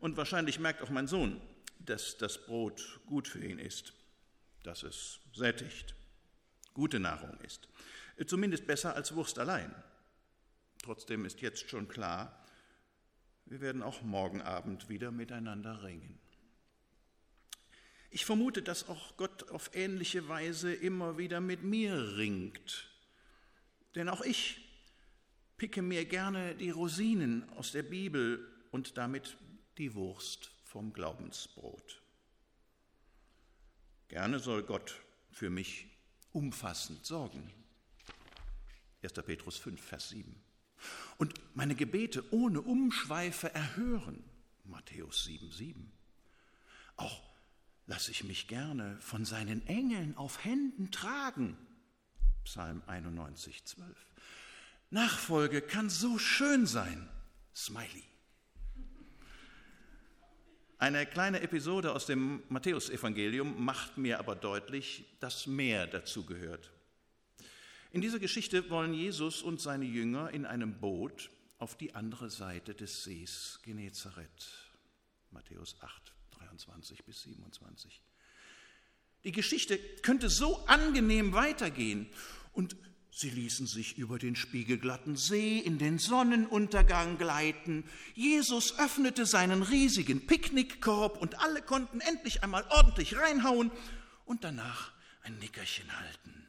Und 0.00 0.16
wahrscheinlich 0.16 0.58
merkt 0.58 0.82
auch 0.82 0.88
mein 0.88 1.06
Sohn, 1.06 1.40
dass 1.78 2.16
das 2.16 2.44
Brot 2.46 3.00
gut 3.06 3.28
für 3.28 3.44
ihn 3.44 3.58
ist, 3.58 3.92
dass 4.62 4.82
es 4.82 5.20
sättigt, 5.34 5.94
gute 6.72 6.98
Nahrung 6.98 7.38
ist. 7.40 7.68
Zumindest 8.26 8.66
besser 8.66 8.94
als 8.94 9.14
Wurst 9.14 9.38
allein. 9.38 9.74
Trotzdem 10.82 11.26
ist 11.26 11.42
jetzt 11.42 11.68
schon 11.68 11.88
klar, 11.88 12.42
wir 13.44 13.60
werden 13.60 13.82
auch 13.82 14.00
morgen 14.00 14.40
Abend 14.40 14.88
wieder 14.88 15.10
miteinander 15.10 15.82
ringen. 15.82 16.18
Ich 18.10 18.24
vermute, 18.24 18.60
dass 18.62 18.88
auch 18.88 19.16
Gott 19.16 19.50
auf 19.50 19.70
ähnliche 19.74 20.28
Weise 20.28 20.72
immer 20.74 21.16
wieder 21.16 21.40
mit 21.40 21.62
mir 21.62 22.16
ringt. 22.16 22.90
Denn 23.94 24.08
auch 24.08 24.20
ich 24.22 24.60
picke 25.56 25.80
mir 25.80 26.04
gerne 26.04 26.56
die 26.56 26.70
Rosinen 26.70 27.48
aus 27.50 27.70
der 27.70 27.84
Bibel 27.84 28.46
und 28.72 28.98
damit 28.98 29.36
die 29.78 29.94
Wurst 29.94 30.50
vom 30.64 30.92
Glaubensbrot. 30.92 32.02
Gerne 34.08 34.40
soll 34.40 34.64
Gott 34.64 35.00
für 35.30 35.50
mich 35.50 35.86
umfassend 36.32 37.06
sorgen. 37.06 37.52
1. 39.02 39.12
Petrus 39.24 39.56
5, 39.56 39.80
Vers 39.80 40.08
7. 40.08 40.34
Und 41.18 41.34
meine 41.54 41.74
Gebete 41.76 42.24
ohne 42.32 42.60
Umschweife 42.60 43.54
erhören. 43.54 44.24
Matthäus 44.64 45.24
7, 45.24 45.50
7. 45.50 45.92
Auch 46.96 47.29
lasse 47.90 48.12
ich 48.12 48.22
mich 48.22 48.46
gerne 48.46 48.96
von 49.00 49.24
seinen 49.24 49.66
Engeln 49.66 50.16
auf 50.16 50.44
Händen 50.44 50.92
tragen. 50.92 51.56
Psalm 52.44 52.82
91, 52.86 53.64
12. 53.64 53.88
Nachfolge 54.90 55.60
kann 55.60 55.90
so 55.90 56.16
schön 56.16 56.66
sein. 56.66 57.08
Smiley. 57.52 58.04
Eine 60.78 61.04
kleine 61.04 61.40
Episode 61.40 61.92
aus 61.92 62.06
dem 62.06 62.44
Matthäusevangelium 62.48 63.62
macht 63.62 63.98
mir 63.98 64.20
aber 64.20 64.36
deutlich, 64.36 65.04
dass 65.18 65.48
mehr 65.48 65.88
dazu 65.88 66.24
gehört. 66.24 66.70
In 67.90 68.00
dieser 68.00 68.20
Geschichte 68.20 68.70
wollen 68.70 68.94
Jesus 68.94 69.42
und 69.42 69.60
seine 69.60 69.84
Jünger 69.84 70.30
in 70.30 70.46
einem 70.46 70.78
Boot 70.78 71.28
auf 71.58 71.76
die 71.76 71.96
andere 71.96 72.30
Seite 72.30 72.72
des 72.72 73.02
Sees 73.02 73.58
Genezareth. 73.64 74.46
Matthäus 75.32 75.76
8, 75.80 76.12
23 76.40 77.04
bis 77.04 77.22
27. 77.22 78.02
Die 79.24 79.32
Geschichte 79.32 79.78
könnte 80.02 80.30
so 80.30 80.64
angenehm 80.66 81.32
weitergehen 81.32 82.08
und 82.52 82.76
sie 83.10 83.30
ließen 83.30 83.66
sich 83.66 83.98
über 83.98 84.18
den 84.18 84.34
spiegelglatten 84.34 85.16
See 85.16 85.58
in 85.58 85.78
den 85.78 85.98
Sonnenuntergang 85.98 87.18
gleiten. 87.18 87.84
Jesus 88.14 88.78
öffnete 88.78 89.26
seinen 89.26 89.62
riesigen 89.62 90.26
Picknickkorb 90.26 91.20
und 91.20 91.38
alle 91.40 91.60
konnten 91.60 92.00
endlich 92.00 92.42
einmal 92.42 92.64
ordentlich 92.70 93.16
reinhauen 93.16 93.70
und 94.24 94.44
danach 94.44 94.92
ein 95.22 95.38
Nickerchen 95.38 95.94
halten. 95.98 96.46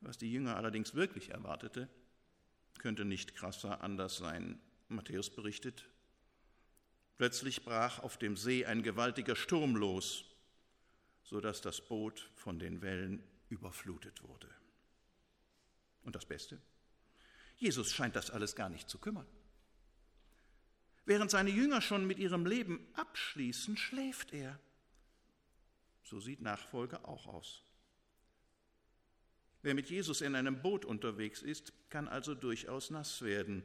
Was 0.00 0.18
die 0.18 0.32
Jünger 0.32 0.56
allerdings 0.56 0.94
wirklich 0.94 1.30
erwartete, 1.30 1.88
könnte 2.78 3.04
nicht 3.04 3.36
krasser 3.36 3.82
anders 3.82 4.16
sein. 4.16 4.60
Matthäus 4.88 5.30
berichtet, 5.30 5.84
Plötzlich 7.22 7.64
brach 7.64 8.00
auf 8.00 8.16
dem 8.16 8.36
See 8.36 8.66
ein 8.66 8.82
gewaltiger 8.82 9.36
Sturm 9.36 9.76
los, 9.76 10.24
sodass 11.22 11.60
das 11.60 11.80
Boot 11.80 12.28
von 12.34 12.58
den 12.58 12.82
Wellen 12.82 13.22
überflutet 13.48 14.24
wurde. 14.24 14.48
Und 16.02 16.16
das 16.16 16.26
Beste? 16.26 16.60
Jesus 17.58 17.92
scheint 17.92 18.16
das 18.16 18.32
alles 18.32 18.56
gar 18.56 18.68
nicht 18.68 18.90
zu 18.90 18.98
kümmern. 18.98 19.28
Während 21.04 21.30
seine 21.30 21.50
Jünger 21.50 21.80
schon 21.80 22.08
mit 22.08 22.18
ihrem 22.18 22.44
Leben 22.44 22.84
abschließen, 22.94 23.76
schläft 23.76 24.32
er. 24.32 24.58
So 26.02 26.18
sieht 26.18 26.40
Nachfolge 26.40 27.04
auch 27.04 27.28
aus. 27.28 27.62
Wer 29.62 29.74
mit 29.74 29.88
Jesus 29.88 30.22
in 30.22 30.34
einem 30.34 30.60
Boot 30.60 30.84
unterwegs 30.84 31.40
ist, 31.40 31.72
kann 31.88 32.08
also 32.08 32.34
durchaus 32.34 32.90
nass 32.90 33.22
werden. 33.22 33.62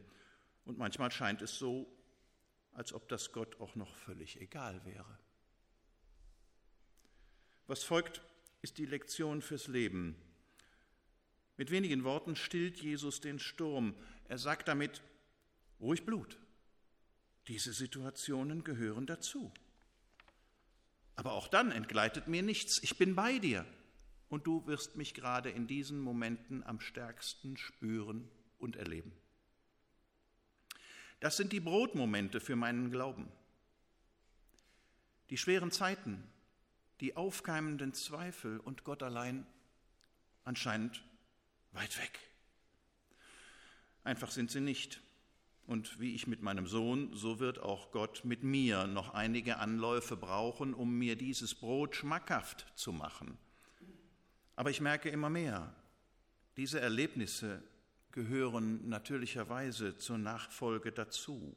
Und 0.64 0.78
manchmal 0.78 1.10
scheint 1.10 1.42
es 1.42 1.58
so, 1.58 1.92
als 2.78 2.94
ob 2.94 3.10
das 3.10 3.32
Gott 3.32 3.60
auch 3.60 3.76
noch 3.76 3.96
völlig 3.96 4.40
egal 4.40 4.86
wäre. 4.86 5.18
Was 7.66 7.84
folgt, 7.84 8.22
ist 8.62 8.78
die 8.78 8.86
Lektion 8.86 9.42
fürs 9.42 9.68
Leben. 9.68 10.16
Mit 11.58 11.72
wenigen 11.72 12.04
Worten 12.04 12.36
stillt 12.36 12.78
Jesus 12.78 13.20
den 13.20 13.40
Sturm. 13.40 13.96
Er 14.28 14.38
sagt 14.38 14.68
damit, 14.68 15.02
ruhig 15.80 16.06
Blut. 16.06 16.38
Diese 17.48 17.74
Situationen 17.74 18.64
gehören 18.64 19.08
dazu. 19.08 19.52
Aber 21.16 21.34
auch 21.34 21.48
dann 21.48 21.72
entgleitet 21.72 22.28
mir 22.28 22.44
nichts. 22.44 22.78
Ich 22.84 22.96
bin 23.00 23.16
bei 23.16 23.40
dir. 23.40 23.66
und 24.30 24.46
du 24.46 24.68
wirst 24.68 24.98
mich 24.98 25.14
gerade 25.14 25.50
in 25.50 25.68
diesen 25.68 26.00
Momenten 26.00 26.62
am 26.64 26.80
stärksten 26.80 27.56
spüren 27.56 28.30
und 28.58 28.76
erleben. 28.76 29.14
Das 31.20 31.38
sind 31.38 31.52
die 31.52 31.60
Brotmomente 31.60 32.40
für 32.40 32.56
meinen 32.56 32.92
Glauben. 32.92 33.32
Die 35.30 35.38
schweren 35.38 35.72
Zeiten, 35.72 36.24
die 37.02 37.16
aufkeimenden 37.16 37.94
Zweifel 37.94 38.60
und 38.60 38.84
Gott 38.84 39.04
allein 39.04 39.46
anscheinend 40.44 41.04
weit 41.72 41.98
weg. 42.00 42.20
Einfach 44.04 44.32
sind 44.32 44.52
sie 44.52 44.62
nicht. 44.62 45.02
Und 45.66 46.00
wie 46.00 46.16
ich 46.16 46.28
mit 46.28 46.42
meinem 46.42 46.66
Sohn, 46.66 47.14
so 47.14 47.40
wird 47.40 47.60
auch 47.60 47.92
Gott 47.92 48.24
mit 48.24 48.42
mir 48.42 48.88
noch 48.88 49.14
einige 49.14 49.58
Anläufe 49.58 50.16
brauchen, 50.16 50.74
um 50.74 50.98
mir 50.98 51.18
dieses 51.18 51.56
Brot 51.56 51.94
schmackhaft 51.94 52.66
zu 52.76 52.94
machen. 52.94 53.38
Aber 54.56 54.70
ich 54.70 54.80
merke 54.80 55.10
immer 55.10 55.30
mehr, 55.30 55.76
diese 56.56 56.80
Erlebnisse 56.80 57.62
gehören 58.18 58.90
natürlicherweise 58.90 59.96
zur 59.96 60.18
Nachfolge 60.18 60.92
dazu. 60.92 61.56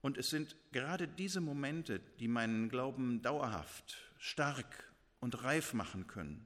Und 0.00 0.18
es 0.18 0.28
sind 0.28 0.56
gerade 0.72 1.06
diese 1.06 1.40
Momente, 1.40 2.00
die 2.18 2.26
meinen 2.26 2.68
Glauben 2.68 3.22
dauerhaft, 3.22 3.96
stark 4.18 4.92
und 5.20 5.44
reif 5.44 5.72
machen 5.72 6.08
können. 6.08 6.44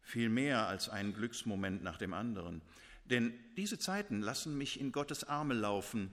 Viel 0.00 0.28
mehr 0.28 0.66
als 0.66 0.88
ein 0.88 1.14
Glücksmoment 1.14 1.84
nach 1.84 1.98
dem 1.98 2.12
anderen. 2.12 2.62
Denn 3.04 3.32
diese 3.56 3.78
Zeiten 3.78 4.20
lassen 4.20 4.58
mich 4.58 4.80
in 4.80 4.90
Gottes 4.90 5.22
Arme 5.22 5.54
laufen, 5.54 6.10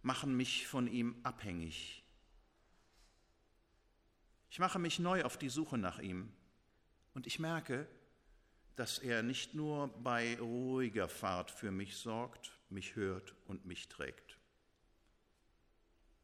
machen 0.00 0.34
mich 0.34 0.66
von 0.66 0.86
ihm 0.86 1.14
abhängig. 1.24 2.02
Ich 4.48 4.60
mache 4.60 4.78
mich 4.78 4.98
neu 4.98 5.24
auf 5.24 5.36
die 5.36 5.50
Suche 5.50 5.76
nach 5.76 5.98
ihm 5.98 6.32
und 7.12 7.26
ich 7.26 7.38
merke, 7.38 7.86
dass 8.80 8.98
er 8.98 9.22
nicht 9.22 9.54
nur 9.54 9.88
bei 10.02 10.38
ruhiger 10.40 11.08
Fahrt 11.08 11.50
für 11.50 11.70
mich 11.70 11.96
sorgt, 11.96 12.58
mich 12.70 12.96
hört 12.96 13.34
und 13.46 13.66
mich 13.66 13.88
trägt 13.88 14.40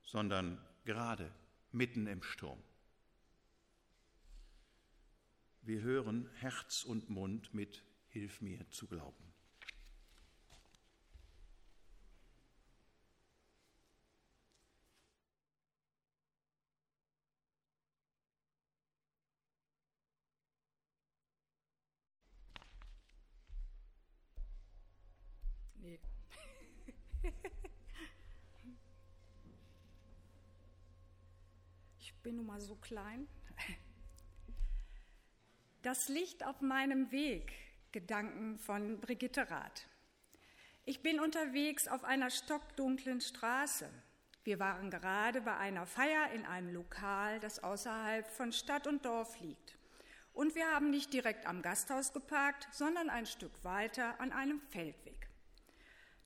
sondern 0.06 0.58
gerade 0.84 1.30
mitten 1.72 2.06
im 2.06 2.22
Sturm. 2.22 2.62
Wir 5.62 5.82
hören 5.82 6.30
Herz 6.36 6.84
und 6.84 7.10
Mund 7.10 7.52
mit 7.52 7.82
Hilf 8.08 8.40
mir 8.40 8.70
zu 8.70 8.86
glauben. 8.86 9.35
bin 32.26 32.34
nun 32.34 32.46
mal 32.46 32.60
so 32.60 32.74
klein. 32.74 33.28
Das 35.82 36.08
Licht 36.08 36.44
auf 36.44 36.60
meinem 36.60 37.12
Weg, 37.12 37.52
Gedanken 37.92 38.58
von 38.58 38.98
Brigitte 39.00 39.48
Rath. 39.48 39.86
Ich 40.84 41.04
bin 41.04 41.20
unterwegs 41.20 41.86
auf 41.86 42.02
einer 42.02 42.30
stockdunklen 42.30 43.20
Straße. 43.20 43.88
Wir 44.42 44.58
waren 44.58 44.90
gerade 44.90 45.40
bei 45.40 45.56
einer 45.56 45.86
Feier 45.86 46.32
in 46.32 46.44
einem 46.44 46.74
Lokal, 46.74 47.38
das 47.38 47.62
außerhalb 47.62 48.26
von 48.26 48.50
Stadt 48.50 48.88
und 48.88 49.04
Dorf 49.04 49.38
liegt. 49.38 49.78
Und 50.32 50.56
wir 50.56 50.66
haben 50.72 50.90
nicht 50.90 51.12
direkt 51.12 51.46
am 51.46 51.62
Gasthaus 51.62 52.12
geparkt, 52.12 52.66
sondern 52.72 53.08
ein 53.08 53.26
Stück 53.26 53.62
weiter 53.62 54.20
an 54.20 54.32
einem 54.32 54.60
Feldweg. 54.62 55.05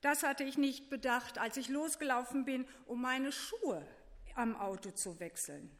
Das 0.00 0.22
hatte 0.22 0.44
ich 0.44 0.56
nicht 0.56 0.88
bedacht, 0.88 1.38
als 1.38 1.56
ich 1.56 1.68
losgelaufen 1.68 2.44
bin, 2.44 2.66
um 2.86 3.02
meine 3.02 3.32
Schuhe 3.32 3.86
am 4.34 4.56
Auto 4.56 4.90
zu 4.90 5.20
wechseln. 5.20 5.70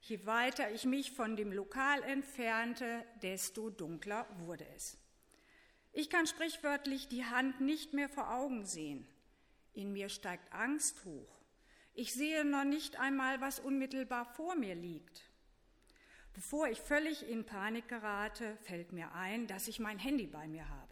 Je 0.00 0.24
weiter 0.26 0.70
ich 0.70 0.84
mich 0.84 1.10
von 1.10 1.36
dem 1.36 1.52
Lokal 1.52 2.02
entfernte, 2.04 3.04
desto 3.22 3.70
dunkler 3.70 4.26
wurde 4.38 4.66
es. 4.76 4.96
Ich 5.92 6.08
kann 6.08 6.26
sprichwörtlich 6.26 7.08
die 7.08 7.24
Hand 7.24 7.60
nicht 7.60 7.92
mehr 7.94 8.08
vor 8.08 8.32
Augen 8.32 8.64
sehen. 8.64 9.08
In 9.72 9.92
mir 9.92 10.08
steigt 10.08 10.52
Angst 10.52 11.04
hoch. 11.04 11.38
Ich 11.94 12.14
sehe 12.14 12.44
noch 12.44 12.64
nicht 12.64 13.00
einmal, 13.00 13.40
was 13.40 13.58
unmittelbar 13.58 14.24
vor 14.24 14.54
mir 14.54 14.76
liegt. 14.76 15.28
Bevor 16.32 16.68
ich 16.68 16.80
völlig 16.80 17.28
in 17.28 17.44
Panik 17.44 17.88
gerate, 17.88 18.56
fällt 18.58 18.92
mir 18.92 19.12
ein, 19.14 19.48
dass 19.48 19.66
ich 19.66 19.80
mein 19.80 19.98
Handy 19.98 20.28
bei 20.28 20.46
mir 20.46 20.68
habe. 20.68 20.87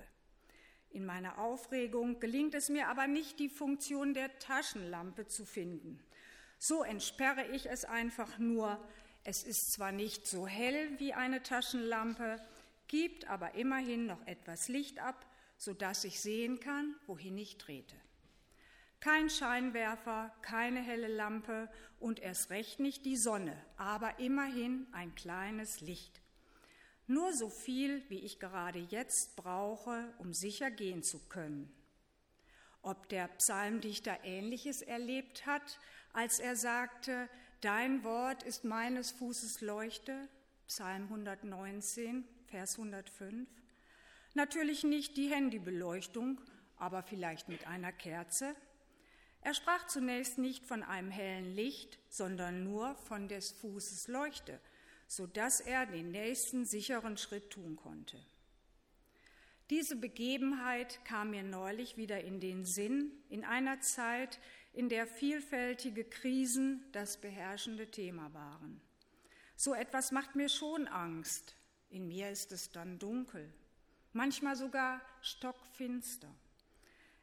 In 0.97 1.05
meiner 1.05 1.37
Aufregung 1.37 2.21
gelingt 2.21 2.55
es 2.55 2.71
mir 2.71 2.89
aber 2.89 3.07
nicht, 3.07 3.39
die 3.39 3.51
Funktion 3.51 4.15
der 4.15 4.39
Taschenlampe 4.39 5.27
zu 5.27 5.45
finden. 5.45 6.01
So 6.59 6.85
entsperre 6.85 7.47
ich 7.49 7.69
es 7.69 7.85
einfach 7.85 8.39
nur. 8.39 8.83
Es 9.23 9.43
ist 9.43 9.73
zwar 9.73 9.93
nicht 9.93 10.27
so 10.27 10.47
hell 10.47 10.99
wie 10.99 11.13
eine 11.13 11.43
Taschenlampe, 11.43 12.41
gibt 12.89 13.29
aber 13.29 13.57
immerhin 13.57 14.07
noch 14.07 14.27
etwas 14.27 14.69
Licht 14.69 14.99
ab, 14.99 15.27
sodass 15.59 16.03
ich 16.05 16.19
sehen 16.19 16.61
kann, 16.61 16.95
wohin 17.05 17.37
ich 17.37 17.59
trete. 17.59 17.97
Kein 18.99 19.29
Scheinwerfer, 19.29 20.35
keine 20.41 20.81
helle 20.81 21.09
Lampe 21.09 21.69
und 22.01 22.21
erst 22.21 22.49
recht 22.49 22.81
nicht 22.81 23.05
die 23.05 23.19
Sonne, 23.19 23.55
aber 23.77 24.19
immerhin 24.19 24.87
ein 24.93 25.15
kleines 25.15 25.83
Licht. 25.83 26.23
Nur 27.09 27.33
so 27.33 27.49
viel, 27.49 28.03
wie 28.09 28.21
ich 28.21 28.41
gerade 28.41 28.81
jetzt 28.81 29.37
brauche, 29.37 30.13
um 30.19 30.35
sicher 30.35 30.71
gehen 30.71 31.03
zu 31.03 31.21
können. 31.29 31.73
Ob 32.83 33.09
der 33.09 33.29
Psalmdichter 33.29 34.25
Ähnliches 34.25 34.83
erlebt 34.83 35.47
hat, 35.47 35.79
als 36.13 36.39
er 36.41 36.57
sagte, 36.57 37.29
Dein 37.61 38.05
Wort 38.05 38.43
ist 38.43 38.65
meines 38.65 39.13
Fußes 39.13 39.61
Leuchte, 39.61 40.29
Psalm 40.67 41.05
119, 41.05 42.25
Vers 42.47 42.77
105. 42.77 43.49
Natürlich 44.35 44.85
nicht 44.85 45.17
die 45.17 45.31
Handybeleuchtung, 45.31 46.41
aber 46.77 47.03
vielleicht 47.03 47.49
mit 47.49 47.67
einer 47.67 47.93
Kerze. 47.93 48.55
Er 49.41 49.55
sprach 49.55 49.87
zunächst 49.87 50.39
nicht 50.39 50.67
von 50.67 50.83
einem 50.83 51.11
hellen 51.11 51.55
Licht, 51.55 51.99
sondern 52.09 52.65
nur 52.65 52.95
von 52.97 53.29
des 53.29 53.53
Fußes 53.53 54.09
Leuchte, 54.09 54.61
so 55.07 55.27
dass 55.27 55.61
er 55.61 55.87
den 55.87 56.11
nächsten 56.11 56.65
sicheren 56.65 57.17
Schritt 57.17 57.51
tun 57.51 57.77
konnte. 57.77 58.19
Diese 59.71 59.97
Begebenheit 59.97 61.05
kam 61.05 61.31
mir 61.31 61.43
neulich 61.43 61.97
wieder 61.97 62.21
in 62.23 62.39
den 62.39 62.65
Sinn, 62.65 63.11
in 63.29 63.45
einer 63.45 63.81
Zeit, 63.81 64.39
in 64.73 64.89
der 64.89 65.07
vielfältige 65.07 66.05
Krisen 66.05 66.85
das 66.93 67.21
beherrschende 67.21 67.91
Thema 67.91 68.33
waren. 68.33 68.81
So 69.57 69.75
etwas 69.75 70.13
macht 70.13 70.37
mir 70.37 70.49
schon 70.49 70.87
Angst. 70.87 71.57
In 71.89 72.09
mir 72.09 72.31
ist 72.31 72.53
es 72.53 72.71
dann 72.71 72.99
dunkel, 72.99 73.53
manchmal 74.13 74.55
sogar 74.55 75.01
stockfinster. 75.23 76.33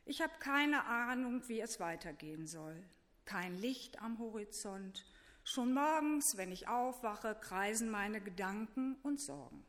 Ich 0.05 0.21
habe 0.21 0.33
keine 0.39 0.83
Ahnung, 0.85 1.47
wie 1.47 1.61
es 1.61 1.79
weitergehen 1.79 2.45
soll. 2.45 2.83
Kein 3.25 3.55
Licht 3.55 4.01
am 4.01 4.19
Horizont. 4.19 5.05
Schon 5.43 5.73
morgens, 5.73 6.37
wenn 6.37 6.51
ich 6.51 6.67
aufwache, 6.67 7.35
kreisen 7.39 7.89
meine 7.89 8.21
Gedanken 8.21 8.95
und 9.03 9.19
Sorgen. 9.19 9.65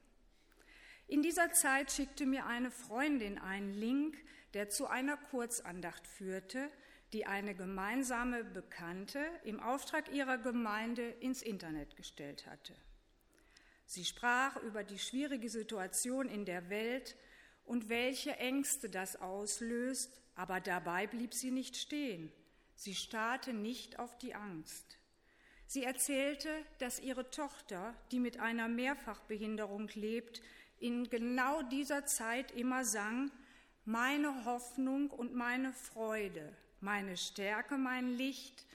In 1.09 1.21
dieser 1.21 1.53
Zeit 1.53 1.91
schickte 1.91 2.27
mir 2.27 2.47
eine 2.47 2.71
Freundin 2.71 3.39
einen 3.39 3.75
Link, 3.75 4.17
der 4.55 4.69
zu 4.69 4.87
einer 4.87 5.17
Kurzandacht 5.17 6.07
führte, 6.07 6.71
die 7.13 7.27
eine 7.27 7.55
gemeinsame 7.55 8.45
Bekannte 8.45 9.21
im 9.45 9.61
Auftrag 9.61 10.13
ihrer 10.13 10.39
Gemeinde 10.39 11.03
ins 11.03 11.43
Internet 11.43 11.97
gestellt 11.97 12.47
hatte. 12.47 12.75
Sie 13.87 14.05
sprach 14.05 14.57
über 14.63 14.85
die 14.85 14.99
schwierige 14.99 15.49
Situation 15.49 16.29
in 16.29 16.45
der 16.45 16.71
Welt 16.71 17.17
und 17.65 17.89
welche 17.89 18.37
Ängste 18.37 18.89
das 18.89 19.17
auslöst, 19.17 20.21
aber 20.37 20.61
dabei 20.61 21.07
blieb 21.07 21.35
sie 21.35 21.51
nicht 21.51 21.77
stehen. 21.77 22.33
Sie 22.77 22.95
starrte 22.95 23.53
nicht 23.53 23.99
auf 23.99 24.17
die 24.19 24.35
Angst. 24.35 24.99
Sie 25.67 25.83
erzählte, 25.83 26.49
dass 26.79 27.01
ihre 27.01 27.31
Tochter, 27.31 27.95
die 28.13 28.21
mit 28.21 28.39
einer 28.39 28.69
Mehrfachbehinderung 28.69 29.89
lebt, 29.95 30.43
in 30.79 31.09
genau 31.09 31.63
dieser 31.63 32.05
Zeit 32.07 32.53
immer 32.53 32.85
sang, 32.85 33.31
meine 33.85 34.45
Hoffnung 34.45 35.11
und 35.11 35.35
meine 35.35 35.73
Freude, 35.73 36.57
meine 36.81 37.17
Stärke, 37.17 37.77
mein 37.77 38.09
Licht, 38.17 38.67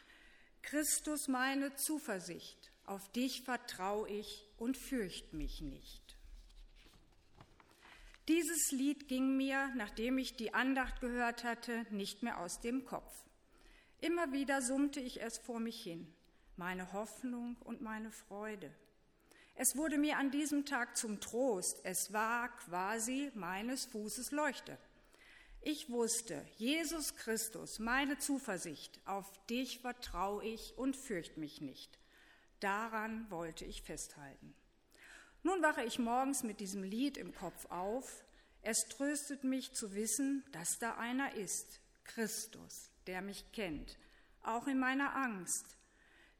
Christus 0.61 1.27
meine 1.27 1.75
Zuversicht, 1.75 2.71
auf 2.85 3.11
dich 3.11 3.41
vertraue 3.41 4.09
ich 4.09 4.47
und 4.57 4.77
fürcht 4.77 5.33
mich 5.33 5.61
nicht. 5.61 6.17
Dieses 8.27 8.71
Lied 8.71 9.07
ging 9.07 9.37
mir, 9.37 9.71
nachdem 9.75 10.19
ich 10.19 10.35
die 10.35 10.53
Andacht 10.53 11.01
gehört 11.01 11.43
hatte, 11.43 11.87
nicht 11.89 12.21
mehr 12.21 12.39
aus 12.39 12.59
dem 12.61 12.85
Kopf. 12.85 13.11
Immer 14.01 14.31
wieder 14.31 14.61
summte 14.61 14.99
ich 14.99 15.21
es 15.21 15.39
vor 15.39 15.59
mich 15.59 15.81
hin, 15.81 16.13
meine 16.59 16.91
Hoffnung 16.91 17.55
und 17.61 17.81
meine 17.81 18.11
Freude. 18.11 18.69
Es 19.55 19.77
wurde 19.77 19.97
mir 19.97 20.17
an 20.17 20.29
diesem 20.29 20.65
Tag 20.65 20.97
zum 20.97 21.21
Trost. 21.21 21.79
Es 21.83 22.11
war 22.11 22.49
quasi 22.49 23.31
meines 23.33 23.85
Fußes 23.85 24.31
Leuchte. 24.31 24.77
Ich 25.61 25.89
wusste, 25.89 26.45
Jesus 26.57 27.15
Christus, 27.15 27.79
meine 27.79 28.17
Zuversicht, 28.17 28.99
auf 29.05 29.25
dich 29.47 29.79
vertraue 29.79 30.43
ich 30.43 30.77
und 30.77 30.97
fürchte 30.97 31.39
mich 31.39 31.61
nicht. 31.61 31.97
Daran 32.59 33.31
wollte 33.31 33.63
ich 33.63 33.81
festhalten. 33.81 34.53
Nun 35.43 35.61
wache 35.61 35.85
ich 35.85 35.97
morgens 35.97 36.43
mit 36.43 36.59
diesem 36.59 36.83
Lied 36.83 37.17
im 37.17 37.33
Kopf 37.33 37.71
auf. 37.71 38.25
Es 38.63 38.89
tröstet 38.89 39.45
mich 39.45 39.71
zu 39.71 39.95
wissen, 39.95 40.43
dass 40.51 40.77
da 40.77 40.97
einer 40.97 41.35
ist, 41.35 41.79
Christus, 42.03 42.91
der 43.07 43.21
mich 43.21 43.49
kennt, 43.53 43.97
auch 44.43 44.67
in 44.67 44.77
meiner 44.77 45.15
Angst, 45.15 45.78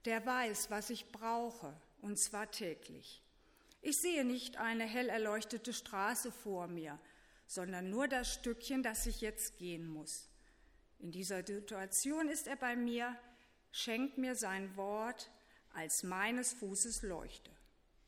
der 0.05 0.25
weiß, 0.25 0.69
was 0.69 0.89
ich 0.89 1.11
brauche, 1.11 1.73
und 2.01 2.17
zwar 2.17 2.49
täglich. 2.51 3.21
Ich 3.81 3.97
sehe 3.97 4.25
nicht 4.25 4.57
eine 4.57 4.85
hell 4.85 5.09
erleuchtete 5.09 5.73
Straße 5.73 6.31
vor 6.31 6.67
mir, 6.67 6.99
sondern 7.47 7.89
nur 7.89 8.07
das 8.07 8.33
Stückchen, 8.33 8.83
das 8.83 9.05
ich 9.05 9.21
jetzt 9.21 9.57
gehen 9.57 9.87
muss. 9.87 10.29
In 10.99 11.11
dieser 11.11 11.45
Situation 11.45 12.27
ist 12.27 12.47
er 12.47 12.57
bei 12.57 12.75
mir, 12.75 13.15
schenkt 13.71 14.17
mir 14.17 14.35
sein 14.35 14.75
Wort 14.75 15.31
als 15.73 16.03
meines 16.03 16.53
Fußes 16.53 17.03
Leuchte. 17.03 17.51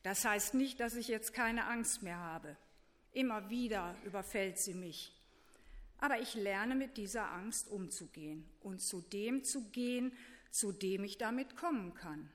Das 0.03 0.25
heißt 0.25 0.55
nicht, 0.55 0.79
dass 0.79 0.95
ich 0.95 1.07
jetzt 1.07 1.33
keine 1.33 1.65
Angst 1.65 2.03
mehr 2.03 2.17
habe. 2.17 2.57
Immer 3.13 3.49
wieder 3.49 3.95
überfällt 4.03 4.57
sie 4.57 4.73
mich. 4.73 5.15
Aber 5.99 6.19
ich 6.19 6.33
lerne 6.33 6.75
mit 6.75 6.97
dieser 6.97 7.31
Angst 7.31 7.69
umzugehen 7.69 8.49
und 8.61 8.81
zu 8.81 9.01
dem 9.01 9.43
zu 9.43 9.69
gehen, 9.69 10.11
zu 10.51 10.71
dem 10.71 11.03
ich 11.03 11.17
damit 11.17 11.55
kommen 11.55 11.93
kann. 11.93 12.31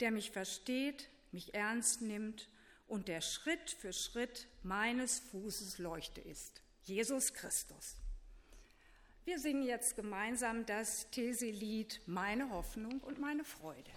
Der 0.00 0.10
mich 0.10 0.30
versteht, 0.30 1.08
mich 1.30 1.54
ernst 1.54 2.02
nimmt 2.02 2.48
und 2.88 3.06
der 3.06 3.20
Schritt 3.20 3.70
für 3.70 3.92
Schritt 3.92 4.48
meines 4.62 5.20
Fußes 5.20 5.78
Leuchte 5.78 6.20
ist. 6.20 6.62
Jesus 6.82 7.32
Christus. 7.34 7.96
Wir 9.24 9.38
singen 9.38 9.62
jetzt 9.62 9.94
gemeinsam 9.96 10.66
das 10.66 11.08
Theselied 11.10 12.00
Meine 12.06 12.50
Hoffnung 12.50 13.00
und 13.00 13.20
meine 13.20 13.44
Freude. 13.44 13.90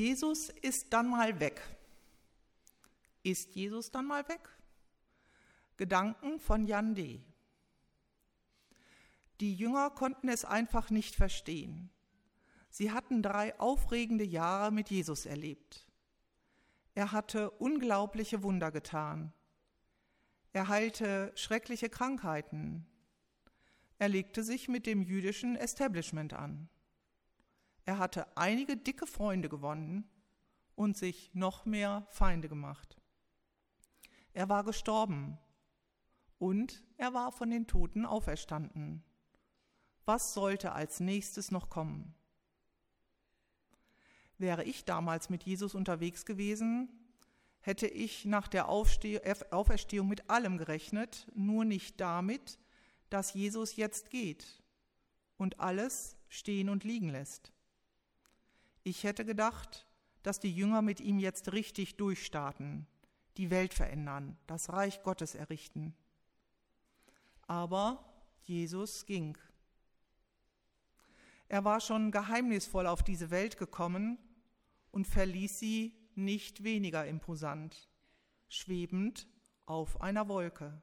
Jesus 0.00 0.48
ist 0.48 0.94
dann 0.94 1.10
mal 1.10 1.40
weg. 1.40 1.60
Ist 3.22 3.54
Jesus 3.54 3.90
dann 3.90 4.06
mal 4.06 4.26
weg? 4.30 4.40
Gedanken 5.76 6.40
von 6.40 6.64
Jan 6.64 6.94
D. 6.94 7.22
Die 9.40 9.54
Jünger 9.54 9.90
konnten 9.90 10.30
es 10.30 10.46
einfach 10.46 10.88
nicht 10.88 11.16
verstehen. 11.16 11.90
Sie 12.70 12.92
hatten 12.92 13.22
drei 13.22 13.60
aufregende 13.60 14.24
Jahre 14.24 14.72
mit 14.72 14.88
Jesus 14.88 15.26
erlebt. 15.26 15.86
Er 16.94 17.12
hatte 17.12 17.50
unglaubliche 17.50 18.42
Wunder 18.42 18.70
getan. 18.70 19.34
Er 20.54 20.68
heilte 20.68 21.30
schreckliche 21.34 21.90
Krankheiten. 21.90 22.86
Er 23.98 24.08
legte 24.08 24.44
sich 24.44 24.66
mit 24.66 24.86
dem 24.86 25.02
jüdischen 25.02 25.56
Establishment 25.56 26.32
an. 26.32 26.70
Er 27.90 27.98
hatte 27.98 28.36
einige 28.36 28.76
dicke 28.76 29.04
Freunde 29.04 29.48
gewonnen 29.48 30.08
und 30.76 30.96
sich 30.96 31.34
noch 31.34 31.66
mehr 31.66 32.06
Feinde 32.10 32.48
gemacht. 32.48 32.96
Er 34.32 34.48
war 34.48 34.62
gestorben 34.62 35.38
und 36.38 36.84
er 36.98 37.14
war 37.14 37.32
von 37.32 37.50
den 37.50 37.66
Toten 37.66 38.06
auferstanden. 38.06 39.02
Was 40.04 40.34
sollte 40.34 40.70
als 40.70 41.00
nächstes 41.00 41.50
noch 41.50 41.68
kommen? 41.68 42.14
Wäre 44.38 44.62
ich 44.62 44.84
damals 44.84 45.28
mit 45.28 45.42
Jesus 45.42 45.74
unterwegs 45.74 46.24
gewesen, 46.24 46.88
hätte 47.58 47.88
ich 47.88 48.24
nach 48.24 48.46
der 48.46 48.68
Auferstehung 48.68 50.06
mit 50.06 50.30
allem 50.30 50.58
gerechnet, 50.58 51.26
nur 51.34 51.64
nicht 51.64 52.00
damit, 52.00 52.60
dass 53.08 53.34
Jesus 53.34 53.74
jetzt 53.74 54.10
geht 54.10 54.62
und 55.38 55.58
alles 55.58 56.16
stehen 56.28 56.68
und 56.68 56.84
liegen 56.84 57.08
lässt. 57.08 57.52
Ich 58.82 59.04
hätte 59.04 59.24
gedacht, 59.24 59.86
dass 60.22 60.40
die 60.40 60.54
Jünger 60.54 60.82
mit 60.82 61.00
ihm 61.00 61.18
jetzt 61.18 61.52
richtig 61.52 61.96
durchstarten, 61.96 62.86
die 63.36 63.50
Welt 63.50 63.74
verändern, 63.74 64.36
das 64.46 64.72
Reich 64.72 65.02
Gottes 65.02 65.34
errichten. 65.34 65.94
Aber 67.46 68.04
Jesus 68.42 69.06
ging. 69.06 69.36
Er 71.48 71.64
war 71.64 71.80
schon 71.80 72.10
geheimnisvoll 72.10 72.86
auf 72.86 73.02
diese 73.02 73.30
Welt 73.30 73.58
gekommen 73.58 74.18
und 74.92 75.06
verließ 75.06 75.58
sie 75.58 75.96
nicht 76.14 76.62
weniger 76.62 77.06
imposant, 77.06 77.88
schwebend 78.48 79.26
auf 79.66 80.00
einer 80.00 80.28
Wolke. 80.28 80.80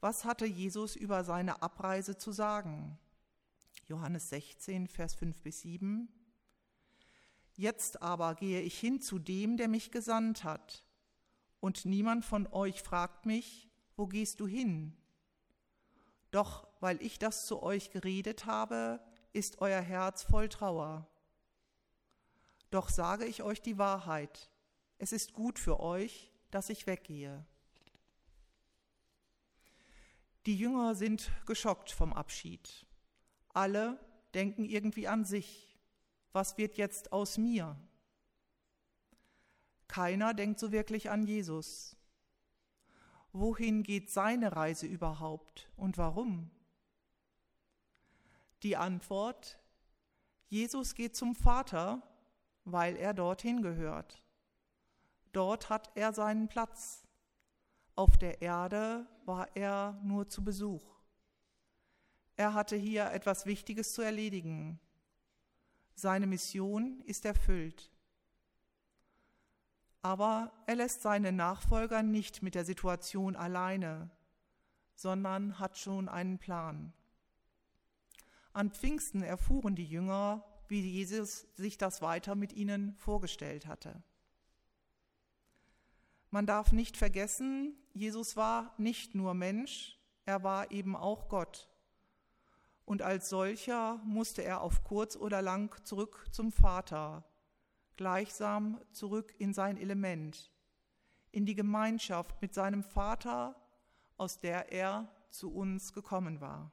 Was 0.00 0.24
hatte 0.24 0.46
Jesus 0.46 0.96
über 0.96 1.24
seine 1.24 1.62
Abreise 1.62 2.16
zu 2.16 2.32
sagen? 2.32 2.98
Johannes 3.90 4.28
16, 4.28 4.86
Vers 4.86 5.16
5 5.16 5.42
bis 5.42 5.62
7. 5.62 6.08
Jetzt 7.56 8.00
aber 8.00 8.36
gehe 8.36 8.60
ich 8.60 8.78
hin 8.78 9.00
zu 9.00 9.18
dem, 9.18 9.56
der 9.56 9.66
mich 9.66 9.90
gesandt 9.90 10.44
hat. 10.44 10.84
Und 11.58 11.84
niemand 11.84 12.24
von 12.24 12.46
euch 12.52 12.82
fragt 12.82 13.26
mich, 13.26 13.68
wo 13.96 14.06
gehst 14.06 14.38
du 14.38 14.46
hin? 14.46 14.96
Doch 16.30 16.68
weil 16.78 17.02
ich 17.02 17.18
das 17.18 17.46
zu 17.46 17.64
euch 17.64 17.90
geredet 17.90 18.46
habe, 18.46 19.04
ist 19.32 19.60
euer 19.60 19.80
Herz 19.80 20.22
voll 20.22 20.48
Trauer. 20.48 21.08
Doch 22.70 22.90
sage 22.90 23.24
ich 23.24 23.42
euch 23.42 23.60
die 23.60 23.76
Wahrheit, 23.76 24.52
es 24.98 25.10
ist 25.10 25.32
gut 25.32 25.58
für 25.58 25.80
euch, 25.80 26.30
dass 26.52 26.70
ich 26.70 26.86
weggehe. 26.86 27.44
Die 30.46 30.56
Jünger 30.56 30.94
sind 30.94 31.32
geschockt 31.44 31.90
vom 31.90 32.12
Abschied. 32.12 32.86
Alle 33.52 33.98
denken 34.32 34.64
irgendwie 34.64 35.08
an 35.08 35.24
sich 35.24 35.70
was 36.32 36.58
wird 36.58 36.76
jetzt 36.76 37.12
aus 37.12 37.38
mir? 37.38 37.76
Keiner 39.88 40.34
denkt 40.34 40.60
so 40.60 40.70
wirklich 40.70 41.10
an 41.10 41.24
Jesus. 41.24 41.96
Wohin 43.32 43.82
geht 43.82 44.10
seine 44.10 44.54
Reise 44.54 44.86
überhaupt 44.86 45.68
und 45.76 45.98
warum? 45.98 46.50
Die 48.62 48.76
Antwort, 48.76 49.58
Jesus 50.48 50.94
geht 50.94 51.16
zum 51.16 51.34
Vater, 51.34 52.02
weil 52.64 52.96
er 52.96 53.14
dorthin 53.14 53.62
gehört. 53.62 54.22
Dort 55.32 55.70
hat 55.70 55.90
er 55.96 56.12
seinen 56.12 56.48
Platz. 56.48 57.06
Auf 57.96 58.18
der 58.18 58.42
Erde 58.42 59.06
war 59.24 59.48
er 59.56 59.98
nur 60.02 60.28
zu 60.28 60.44
Besuch. 60.44 60.99
Er 62.40 62.54
hatte 62.54 62.74
hier 62.74 63.10
etwas 63.10 63.44
Wichtiges 63.44 63.92
zu 63.92 64.00
erledigen. 64.00 64.80
Seine 65.94 66.26
Mission 66.26 67.02
ist 67.04 67.26
erfüllt. 67.26 67.92
Aber 70.00 70.50
er 70.66 70.76
lässt 70.76 71.02
seine 71.02 71.32
Nachfolger 71.32 72.02
nicht 72.02 72.42
mit 72.42 72.54
der 72.54 72.64
Situation 72.64 73.36
alleine, 73.36 74.08
sondern 74.94 75.58
hat 75.58 75.76
schon 75.76 76.08
einen 76.08 76.38
Plan. 76.38 76.94
An 78.54 78.70
Pfingsten 78.70 79.22
erfuhren 79.22 79.74
die 79.74 79.84
Jünger, 79.84 80.42
wie 80.66 80.80
Jesus 80.80 81.42
sich 81.56 81.76
das 81.76 82.00
weiter 82.00 82.36
mit 82.36 82.54
ihnen 82.54 82.94
vorgestellt 82.94 83.66
hatte. 83.66 84.02
Man 86.30 86.46
darf 86.46 86.72
nicht 86.72 86.96
vergessen, 86.96 87.76
Jesus 87.92 88.34
war 88.34 88.72
nicht 88.78 89.14
nur 89.14 89.34
Mensch, 89.34 90.00
er 90.24 90.42
war 90.42 90.70
eben 90.70 90.96
auch 90.96 91.28
Gott 91.28 91.69
und 92.90 93.02
als 93.02 93.28
solcher 93.28 93.98
musste 93.98 94.42
er 94.42 94.62
auf 94.62 94.82
kurz 94.82 95.14
oder 95.14 95.42
lang 95.42 95.72
zurück 95.84 96.26
zum 96.32 96.50
Vater, 96.50 97.24
gleichsam 97.96 98.80
zurück 98.90 99.32
in 99.38 99.54
sein 99.54 99.76
Element, 99.76 100.50
in 101.30 101.46
die 101.46 101.54
Gemeinschaft 101.54 102.42
mit 102.42 102.52
seinem 102.52 102.82
Vater, 102.82 103.54
aus 104.16 104.40
der 104.40 104.72
er 104.72 105.06
zu 105.30 105.54
uns 105.54 105.92
gekommen 105.92 106.40
war. 106.40 106.72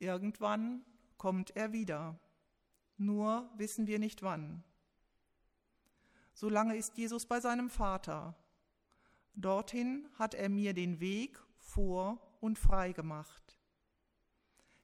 Irgendwann 0.00 0.84
kommt 1.16 1.54
er 1.54 1.72
wieder, 1.72 2.18
nur 2.96 3.48
wissen 3.56 3.86
wir 3.86 4.00
nicht 4.00 4.24
wann. 4.24 4.64
Solange 6.34 6.74
ist 6.74 6.98
Jesus 6.98 7.24
bei 7.24 7.38
seinem 7.38 7.70
Vater. 7.70 8.34
Dorthin 9.36 10.08
hat 10.14 10.34
er 10.34 10.48
mir 10.48 10.74
den 10.74 10.98
Weg 10.98 11.40
vor 11.56 12.36
und 12.40 12.58
frei 12.58 12.90
gemacht 12.90 13.59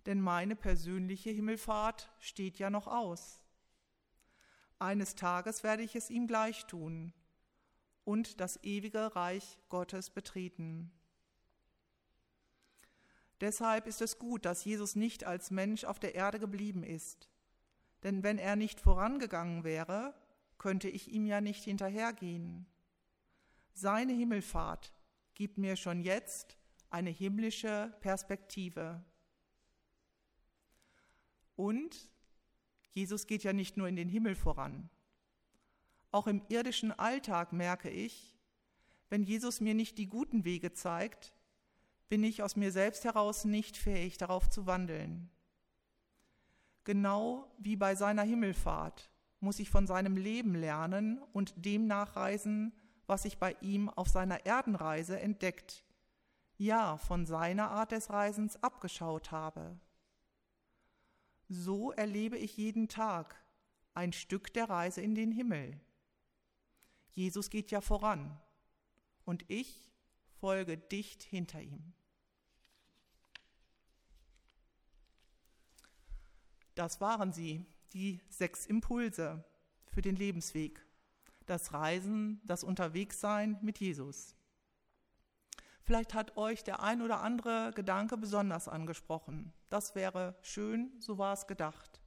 denn 0.07 0.21
meine 0.21 0.57
persönliche 0.57 1.31
Himmelfahrt 1.31 2.11
steht 2.19 2.59
ja 2.59 2.71
noch 2.71 2.87
aus. 2.87 3.42
Eines 4.79 5.14
Tages 5.14 5.62
werde 5.62 5.83
ich 5.83 5.97
es 5.97 6.11
ihm 6.11 6.27
gleich 6.27 6.66
tun 6.66 7.12
und 8.05 8.40
das 8.40 8.62
ewige 8.62 9.16
Reich 9.16 9.59
Gottes 9.69 10.11
betreten. 10.11 10.92
Deshalb 13.40 13.87
ist 13.87 14.01
es 14.01 14.19
gut, 14.19 14.45
dass 14.45 14.64
Jesus 14.64 14.97
nicht 14.97 15.25
als 15.25 15.51
Mensch 15.51 15.85
auf 15.85 15.99
der 15.99 16.14
Erde 16.14 16.38
geblieben 16.38 16.85
ist. 16.85 17.29
Denn 18.03 18.23
wenn 18.23 18.38
er 18.38 18.57
nicht 18.57 18.81
vorangegangen 18.81 19.64
wäre, 19.64 20.14
könnte 20.59 20.88
ich 20.88 21.11
ihm 21.11 21.27
ja 21.27 21.40
nicht 21.40 21.64
hinterhergehen. 21.64 22.66
Seine 23.73 24.12
Himmelfahrt 24.12 24.95
gibt 25.35 25.59
mir 25.59 25.77
schon 25.77 26.01
jetzt 26.01 26.57
eine 26.88 27.11
himmlische 27.11 27.95
Perspektive. 28.01 29.05
Und 31.57 32.11
Jesus 32.90 33.27
geht 33.27 33.42
ja 33.42 33.53
nicht 33.53 33.77
nur 33.77 33.88
in 33.88 33.97
den 33.97 34.09
Himmel 34.09 34.35
voran. 34.35 34.88
Auch 36.12 36.27
im 36.27 36.42
irdischen 36.49 36.92
Alltag 36.92 37.53
merke 37.53 37.90
ich, 37.90 38.38
wenn 39.09 39.23
Jesus 39.23 39.61
mir 39.61 39.75
nicht 39.75 39.99
die 39.99 40.07
guten 40.07 40.45
Wege 40.45 40.73
zeigt, 40.73 41.35
bin 42.09 42.23
ich 42.23 42.42
aus 42.42 42.57
mir 42.57 42.73
selbst 42.73 43.05
heraus 43.05 43.45
nicht 43.45 43.77
fähig, 43.77 44.16
darauf 44.16 44.49
zu 44.49 44.66
wandeln. 44.66 45.31
Genau 46.85 47.53
wie 47.59 47.77
bei 47.77 47.95
seiner 47.95 48.23
Himmelfahrt 48.23 49.11
muss 49.40 49.59
ich 49.59 49.71
von 49.71 49.87
seinem 49.87 50.16
Leben 50.16 50.55
lernen 50.55 51.21
und 51.33 51.53
dem 51.64 51.87
nachreisen, 51.87 52.73
was 53.07 53.25
ich 53.25 53.38
bei 53.38 53.57
ihm 53.61 53.88
auf 53.88 54.09
seiner 54.09 54.47
Erdenreise 54.47 55.21
entdeckt, 55.21 55.85
ja 56.57 56.97
von 56.97 57.27
seiner 57.27 57.71
Art 57.71 57.92
des 57.92 58.11
Reisens 58.11 58.62
abgeschaut 58.62 59.31
habe. 59.31 59.79
So 61.49 61.93
erlebe 61.93 62.39
ich 62.39 62.57
jeden 62.57 62.89
Tag 62.89 63.37
ein 63.95 64.13
Stück 64.13 64.53
der 64.53 64.69
Reise 64.69 65.01
in 65.01 65.15
den 65.15 65.33
Himmel. 65.33 65.81
Jesus 67.13 67.51
geht 67.51 67.71
ja 67.71 67.81
voran 67.81 68.39
und 69.25 69.45
ich 69.49 69.91
folge 70.39 70.77
dicht 70.77 71.23
hinter 71.23 71.63
ihm. 71.63 71.95
Das 76.75 77.01
waren 77.01 77.33
sie, 77.33 77.65
die 77.95 78.21
sechs 78.29 78.67
Impulse 78.67 79.45
für 79.87 80.03
den 80.03 80.15
Lebensweg. 80.15 80.85
Das 81.47 81.73
Reisen, 81.73 82.43
das 82.45 82.65
Unterwegssein 82.65 83.59
mit 83.63 83.79
Jesus. 83.79 84.36
Vielleicht 85.87 86.14
hat 86.14 86.37
euch 86.37 86.64
der 86.64 86.83
ein 86.83 87.01
oder 87.01 87.20
andere 87.20 87.70
Gedanke 87.72 88.16
besonders 88.16 88.66
angesprochen. 88.66 89.53
Das 89.70 89.94
wäre 89.94 90.37
schön, 90.42 90.90
so 90.99 91.16
war 91.16 91.33
es 91.33 91.46
gedacht. 91.46 92.01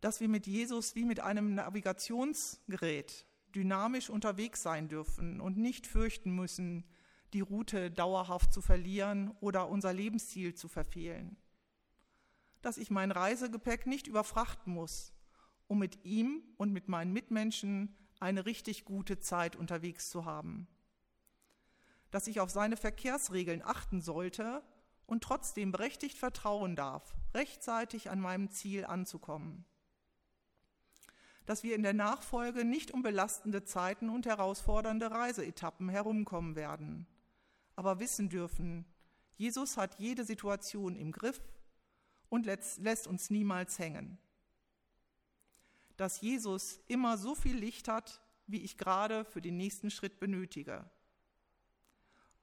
Dass 0.00 0.20
wir 0.20 0.28
mit 0.30 0.46
Jesus 0.46 0.94
wie 0.94 1.04
mit 1.04 1.20
einem 1.20 1.54
Navigationsgerät 1.54 3.26
dynamisch 3.54 4.08
unterwegs 4.08 4.62
sein 4.62 4.88
dürfen 4.88 5.42
und 5.42 5.58
nicht 5.58 5.86
fürchten 5.86 6.34
müssen, 6.34 6.86
die 7.34 7.42
Route 7.42 7.90
dauerhaft 7.90 8.50
zu 8.50 8.62
verlieren 8.62 9.36
oder 9.40 9.68
unser 9.68 9.92
Lebensziel 9.92 10.54
zu 10.54 10.66
verfehlen. 10.66 11.36
Dass 12.62 12.78
ich 12.78 12.90
mein 12.90 13.10
Reisegepäck 13.10 13.86
nicht 13.86 14.06
überfrachten 14.06 14.72
muss, 14.72 15.12
um 15.66 15.78
mit 15.78 16.06
ihm 16.06 16.42
und 16.56 16.72
mit 16.72 16.88
meinen 16.88 17.12
Mitmenschen 17.12 17.94
eine 18.20 18.46
richtig 18.46 18.84
gute 18.84 19.18
Zeit 19.18 19.56
unterwegs 19.56 20.10
zu 20.10 20.24
haben. 20.24 20.68
Dass 22.10 22.26
ich 22.26 22.40
auf 22.40 22.50
seine 22.50 22.76
Verkehrsregeln 22.76 23.62
achten 23.62 24.00
sollte 24.00 24.62
und 25.06 25.24
trotzdem 25.24 25.72
berechtigt 25.72 26.18
vertrauen 26.18 26.76
darf, 26.76 27.16
rechtzeitig 27.34 28.10
an 28.10 28.20
meinem 28.20 28.50
Ziel 28.50 28.84
anzukommen. 28.84 29.64
Dass 31.46 31.62
wir 31.62 31.74
in 31.74 31.82
der 31.82 31.94
Nachfolge 31.94 32.64
nicht 32.64 32.92
um 32.92 33.02
belastende 33.02 33.64
Zeiten 33.64 34.10
und 34.10 34.26
herausfordernde 34.26 35.10
Reiseetappen 35.10 35.88
herumkommen 35.88 36.54
werden, 36.54 37.06
aber 37.74 37.98
wissen 37.98 38.28
dürfen, 38.28 38.84
Jesus 39.36 39.78
hat 39.78 39.98
jede 39.98 40.24
Situation 40.24 40.94
im 40.94 41.12
Griff 41.12 41.40
und 42.28 42.44
lässt 42.44 43.06
uns 43.06 43.30
niemals 43.30 43.78
hängen 43.78 44.18
dass 46.00 46.22
Jesus 46.22 46.80
immer 46.88 47.18
so 47.18 47.34
viel 47.34 47.54
Licht 47.54 47.86
hat, 47.86 48.22
wie 48.46 48.62
ich 48.62 48.78
gerade 48.78 49.22
für 49.26 49.42
den 49.42 49.58
nächsten 49.58 49.90
Schritt 49.90 50.18
benötige. 50.18 50.90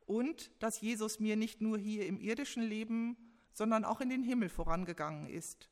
Und 0.05 0.51
dass 0.61 0.79
Jesus 0.79 1.19
mir 1.19 1.35
nicht 1.35 1.59
nur 1.59 1.79
hier 1.79 2.05
im 2.05 2.19
irdischen 2.19 2.61
Leben, 2.61 3.17
sondern 3.51 3.83
auch 3.83 3.99
in 3.99 4.09
den 4.09 4.21
Himmel 4.21 4.49
vorangegangen 4.49 5.25
ist 5.25 5.71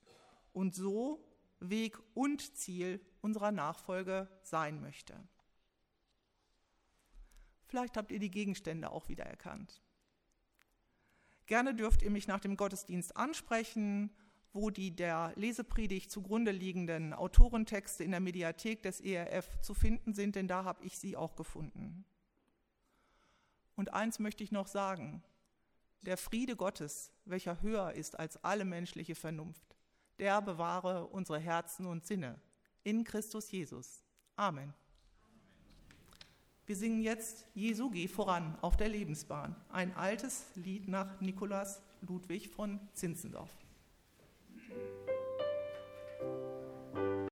und 0.52 0.74
so 0.74 1.32
Weg 1.60 2.00
und 2.16 2.58
Ziel 2.58 3.06
unserer 3.22 3.52
Nachfolge 3.52 4.32
sein 4.42 4.82
möchte. 4.82 5.16
Vielleicht 7.68 7.98
habt 7.98 8.12
ihr 8.12 8.20
die 8.20 8.32
Gegenstände 8.32 8.90
auch 8.90 9.10
wieder 9.10 9.26
erkannt. 9.26 9.84
Gerne 11.46 11.76
dürft 11.76 12.02
ihr 12.02 12.10
mich 12.10 12.28
nach 12.28 12.40
dem 12.40 12.58
Gottesdienst 12.58 13.16
ansprechen 13.16 14.10
wo 14.56 14.70
die 14.70 14.96
der 14.96 15.34
Lesepredigt 15.36 16.10
zugrunde 16.10 16.52
liegenden 16.52 17.14
Autorentexte 17.14 18.06
in 18.06 18.12
der 18.12 18.22
Mediathek 18.22 18.82
des 18.82 19.02
ERF 19.02 19.60
zu 19.60 19.74
finden 19.74 20.14
sind, 20.14 20.38
denn 20.38 20.48
da 20.48 20.64
habe 20.64 20.82
ich 20.86 20.98
sie 20.98 21.18
auch 21.18 21.36
gefunden. 21.36 22.06
Und 23.76 23.94
eins 23.94 24.18
möchte 24.18 24.46
ich 24.46 24.54
noch 24.54 24.68
sagen, 24.68 25.22
der 26.04 26.16
Friede 26.16 26.56
Gottes, 26.56 27.12
welcher 27.26 27.62
höher 27.62 27.92
ist 27.94 28.18
als 28.18 28.42
alle 28.46 28.64
menschliche 28.64 29.14
Vernunft, 29.14 29.76
der 30.20 30.42
bewahre 30.42 31.08
unsere 31.08 31.40
Herzen 31.40 31.86
und 31.86 32.06
Sinne 32.06 32.40
in 32.84 33.04
Christus 33.04 33.52
Jesus. 33.52 34.06
Amen. 34.38 34.74
Wir 36.66 36.78
singen 36.78 37.02
jetzt 37.02 37.46
Jesu 37.54 37.90
geh 37.90 38.08
voran 38.08 38.58
auf 38.62 38.78
der 38.78 38.88
Lebensbahn, 38.88 39.58
ein 39.68 39.94
altes 39.98 40.46
Lied 40.56 40.88
nach 40.88 41.20
Nikolaus 41.20 41.82
Ludwig 42.00 42.48
von 42.48 42.80
Zinzendorf. 42.94 43.65